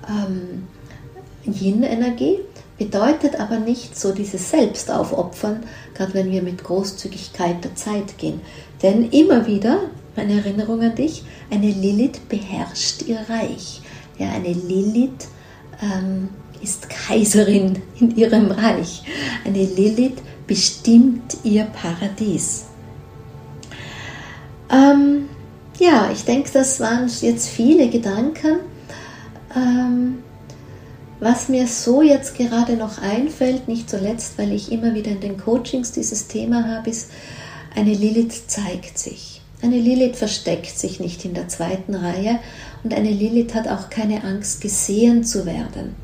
ähm, 0.09 0.67
Yin-Energie, 1.45 2.41
bedeutet 2.79 3.39
aber 3.39 3.59
nicht 3.59 3.99
so 3.99 4.13
dieses 4.13 4.51
Selbstaufopfern, 4.51 5.63
gerade 5.95 6.15
wenn 6.15 6.31
wir 6.31 6.43
mit 6.43 6.63
Großzügigkeit 6.65 7.65
der 7.65 7.75
Zeit 7.75 8.19
gehen. 8.19 8.41
Denn 8.83 9.11
immer 9.11 9.47
wieder, 9.47 9.91
meine 10.17 10.39
Erinnerung 10.39 10.83
an 10.83 10.95
dich, 10.95 11.25
eine 11.51 11.71
Lilith 11.71 12.29
beherrscht 12.29 13.03
ihr 13.03 13.21
Reich. 13.29 13.80
Ja, 14.21 14.33
eine 14.33 14.53
Lilith 14.53 15.29
ähm, 15.83 16.29
ist 16.63 16.91
Kaiserin 16.91 17.81
in 17.99 18.15
ihrem 18.15 18.51
Reich. 18.51 19.03
Eine 19.47 19.65
Lilith 19.65 20.19
bestimmt 20.47 21.39
ihr 21.43 21.65
Paradies. 21.65 22.67
Ähm, 24.71 25.31
ja, 25.79 26.11
ich 26.13 26.27
denke, 26.27 26.51
das 26.53 26.81
waren 26.81 27.11
jetzt 27.23 27.49
viele 27.49 27.89
Gedanken. 27.89 28.59
Ähm, 29.57 30.19
was 31.19 31.49
mir 31.49 31.67
so 31.67 32.03
jetzt 32.03 32.35
gerade 32.35 32.75
noch 32.75 33.01
einfällt, 33.01 33.69
nicht 33.69 33.89
zuletzt, 33.89 34.37
weil 34.37 34.53
ich 34.53 34.71
immer 34.71 34.93
wieder 34.93 35.13
in 35.13 35.21
den 35.21 35.39
Coachings 35.39 35.93
dieses 35.93 36.29
Thema 36.29 36.69
habe, 36.69 36.91
ist, 36.91 37.11
eine 37.75 37.95
Lilith 37.95 38.49
zeigt 38.49 38.99
sich. 38.99 39.41
Eine 39.63 39.79
Lilith 39.79 40.17
versteckt 40.17 40.79
sich 40.79 41.01
nicht 41.01 41.25
in 41.25 41.33
der 41.33 41.49
zweiten 41.49 41.95
Reihe 41.95 42.39
und 42.83 42.95
eine 42.95 43.11
Lilith 43.11 43.55
hat 43.55 43.69
auch 43.69 43.91
keine 43.91 44.25
Angst, 44.25 44.61
gesehen 44.61 45.25
zu 45.25 45.45
werden. 45.47 45.95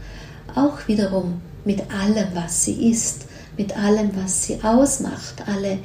Auch 0.55 0.87
wiederum 0.87 1.41
mit 1.65 1.83
allem, 1.91 2.29
was 2.35 2.65
sie 2.65 2.91
ist, 2.91 3.27
mit 3.57 3.77
allem, 3.77 4.11
was 4.15 4.45
sie 4.45 4.63
ausmacht, 4.63 5.43
alle, 5.47 5.79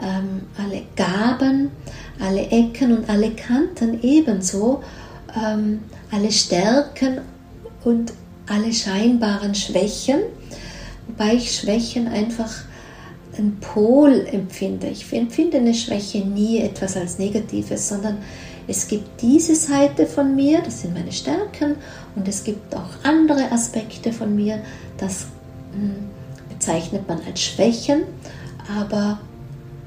ähm, 0.00 0.42
alle 0.56 0.82
Gaben, 0.96 1.70
alle 2.20 2.46
Ecken 2.48 2.96
und 2.96 3.08
alle 3.08 3.30
Kanten 3.32 4.00
ebenso, 4.02 4.82
ähm, 5.36 5.80
alle 6.10 6.30
Stärken 6.30 7.18
und 7.84 8.12
alle 8.46 8.72
scheinbaren 8.72 9.54
Schwächen, 9.54 10.20
wobei 11.06 11.34
ich 11.34 11.54
Schwächen 11.54 12.08
einfach 12.08 12.50
einen 13.36 13.58
Pol 13.60 14.26
empfinde. 14.32 14.88
Ich 14.88 15.12
empfinde 15.12 15.58
eine 15.58 15.74
Schwäche 15.74 16.18
nie 16.18 16.60
etwas 16.60 16.96
als 16.96 17.18
Negatives, 17.18 17.88
sondern 17.88 18.18
es 18.68 18.86
gibt 18.86 19.22
diese 19.22 19.56
Seite 19.56 20.06
von 20.06 20.36
mir, 20.36 20.60
das 20.60 20.82
sind 20.82 20.92
meine 20.94 21.10
Stärken, 21.10 21.76
und 22.14 22.28
es 22.28 22.44
gibt 22.44 22.74
auch 22.76 23.02
andere 23.02 23.50
Aspekte 23.50 24.12
von 24.12 24.36
mir, 24.36 24.60
das 24.98 25.26
hm, 25.72 26.10
bezeichnet 26.50 27.08
man 27.08 27.20
als 27.26 27.40
Schwächen, 27.40 28.02
aber 28.78 29.20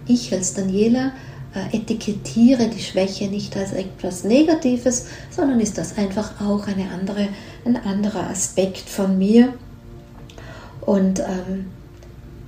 ich 0.08 0.34
als 0.34 0.56
Daniela 0.56 1.12
äh, 1.54 1.78
etikettiere 1.78 2.70
die 2.70 2.82
Schwäche 2.82 3.28
nicht 3.28 3.56
als 3.56 3.74
etwas 3.74 4.24
Negatives, 4.24 5.06
sondern 5.30 5.60
ist 5.60 5.78
das 5.78 5.98
einfach 5.98 6.42
auch 6.42 6.66
eine 6.68 6.90
andere, 6.90 7.28
ein 7.66 7.78
anderer 7.78 8.30
Aspekt 8.30 8.90
von 8.90 9.18
mir. 9.18 9.54
Und 10.82 11.20
ähm, 11.20 11.68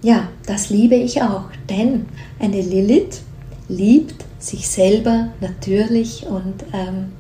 ja, 0.01 0.29
das 0.47 0.69
liebe 0.69 0.95
ich 0.95 1.21
auch, 1.21 1.45
denn 1.69 2.07
eine 2.39 2.61
Lilith 2.61 3.21
liebt 3.67 4.25
sich 4.43 4.67
selber 4.67 5.29
natürlich 5.39 6.25
und 6.25 6.63
ähm, 6.73 7.13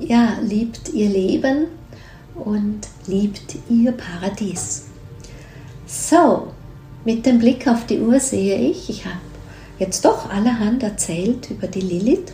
ja, 0.00 0.38
liebt 0.42 0.88
ihr 0.92 1.08
Leben 1.08 1.66
und 2.34 2.80
liebt 3.06 3.56
ihr 3.68 3.92
Paradies. 3.92 4.86
So, 5.86 6.48
mit 7.04 7.26
dem 7.26 7.38
Blick 7.38 7.66
auf 7.68 7.86
die 7.86 8.00
Uhr 8.00 8.20
sehe 8.20 8.58
ich, 8.58 8.90
ich 8.90 9.04
habe 9.04 9.16
jetzt 9.78 10.04
doch 10.04 10.30
allerhand 10.30 10.82
erzählt 10.82 11.50
über 11.50 11.66
die 11.66 11.80
Lilith. 11.80 12.32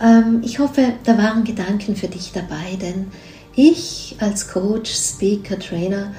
Ähm, 0.00 0.42
ich 0.44 0.58
hoffe, 0.58 0.94
da 1.04 1.16
waren 1.18 1.44
Gedanken 1.44 1.96
für 1.96 2.08
dich 2.08 2.32
dabei, 2.32 2.76
denn 2.80 3.06
ich 3.54 4.16
als 4.18 4.48
Coach, 4.48 4.92
Speaker, 4.92 5.58
Trainer 5.58 6.12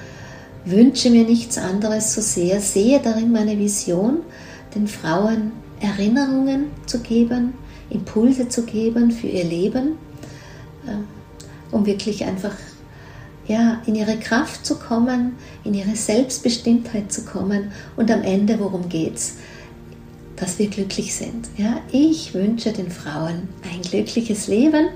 wünsche 0.63 1.09
mir 1.09 1.25
nichts 1.25 1.57
anderes 1.57 2.13
so 2.13 2.21
sehr, 2.21 2.59
sehe 2.59 2.99
darin 2.99 3.31
meine 3.31 3.57
Vision, 3.57 4.19
den 4.75 4.87
Frauen 4.87 5.51
Erinnerungen 5.79 6.65
zu 6.85 6.99
geben, 6.99 7.53
Impulse 7.89 8.49
zu 8.49 8.63
geben 8.63 9.11
für 9.11 9.27
ihr 9.27 9.43
Leben, 9.43 9.97
ähm, 10.87 11.05
um 11.71 11.85
wirklich 11.85 12.23
einfach 12.25 12.55
ja, 13.47 13.81
in 13.85 13.95
ihre 13.95 14.17
Kraft 14.17 14.65
zu 14.65 14.75
kommen, 14.75 15.33
in 15.63 15.73
ihre 15.73 15.95
Selbstbestimmtheit 15.95 17.11
zu 17.11 17.25
kommen 17.25 17.71
und 17.95 18.09
am 18.09 18.23
Ende, 18.23 18.59
worum 18.59 18.89
geht 18.89 19.15
es? 19.15 19.33
Dass 20.35 20.59
wir 20.59 20.67
glücklich 20.67 21.15
sind. 21.15 21.47
Ja, 21.55 21.79
ich 21.91 22.33
wünsche 22.33 22.73
den 22.73 22.91
Frauen 22.91 23.47
ein 23.71 23.81
glückliches 23.81 24.47
Leben, 24.47 24.87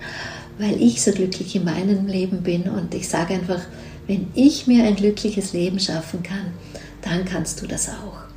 weil 0.57 0.81
ich 0.81 1.01
so 1.01 1.11
glücklich 1.11 1.55
in 1.55 1.63
meinem 1.63 2.07
Leben 2.07 2.43
bin 2.43 2.63
und 2.63 2.93
ich 2.93 3.07
sage 3.07 3.35
einfach, 3.35 3.61
wenn 4.07 4.27
ich 4.33 4.67
mir 4.67 4.83
ein 4.83 4.95
glückliches 4.95 5.53
Leben 5.53 5.79
schaffen 5.79 6.23
kann, 6.23 6.51
dann 7.03 7.23
kannst 7.23 7.61
du 7.61 7.67
das 7.67 7.87
auch. 7.89 8.28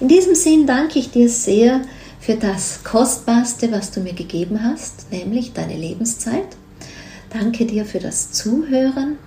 In 0.00 0.06
diesem 0.06 0.36
Sinn 0.36 0.66
danke 0.66 1.00
ich 1.00 1.10
dir 1.10 1.28
sehr 1.28 1.80
für 2.20 2.34
das 2.34 2.84
Kostbarste, 2.84 3.72
was 3.72 3.90
du 3.90 4.00
mir 4.00 4.12
gegeben 4.12 4.62
hast, 4.62 5.10
nämlich 5.10 5.52
deine 5.54 5.76
Lebenszeit. 5.76 6.56
Danke 7.30 7.66
dir 7.66 7.84
für 7.84 7.98
das 7.98 8.30
Zuhören. 8.30 9.18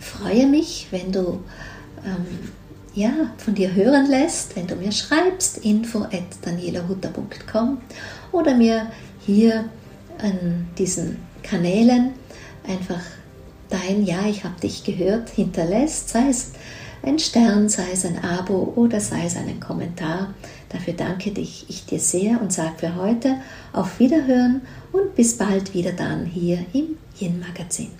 Freue 0.00 0.48
mich, 0.48 0.88
wenn 0.90 1.12
du 1.12 1.40
ähm, 2.04 2.50
ja, 2.94 3.32
von 3.36 3.54
dir 3.54 3.74
hören 3.74 4.10
lässt, 4.10 4.56
wenn 4.56 4.66
du 4.66 4.74
mir 4.74 4.90
schreibst, 4.90 5.58
info 5.58 6.00
at 6.02 6.24
danielahutter.com 6.42 7.78
oder 8.32 8.56
mir 8.56 8.90
hier 9.24 9.66
an 10.18 10.66
diesen 10.78 11.18
Kanälen 11.44 12.10
einfach 12.66 13.02
dein 13.70 14.04
Ja, 14.04 14.26
ich 14.28 14.42
habe 14.42 14.60
dich 14.60 14.82
gehört 14.82 15.30
hinterlässt, 15.30 16.08
sei 16.08 16.28
es 16.28 16.52
ein 17.08 17.18
Stern, 17.18 17.68
sei 17.68 17.90
es 17.92 18.04
ein 18.04 18.22
Abo 18.22 18.72
oder 18.76 19.00
sei 19.00 19.24
es 19.24 19.36
einen 19.36 19.60
Kommentar. 19.60 20.34
Dafür 20.68 20.92
danke 20.92 21.30
dich, 21.30 21.64
ich 21.68 21.86
dir 21.86 21.98
sehr 21.98 22.40
und 22.40 22.52
sage 22.52 22.74
für 22.76 22.96
heute 22.96 23.36
auf 23.72 23.98
Wiederhören 23.98 24.62
und 24.92 25.14
bis 25.14 25.36
bald 25.36 25.72
wieder 25.72 25.92
dann 25.92 26.26
hier 26.26 26.64
im 26.72 26.96
Yin 27.18 27.40
Magazin. 27.40 27.90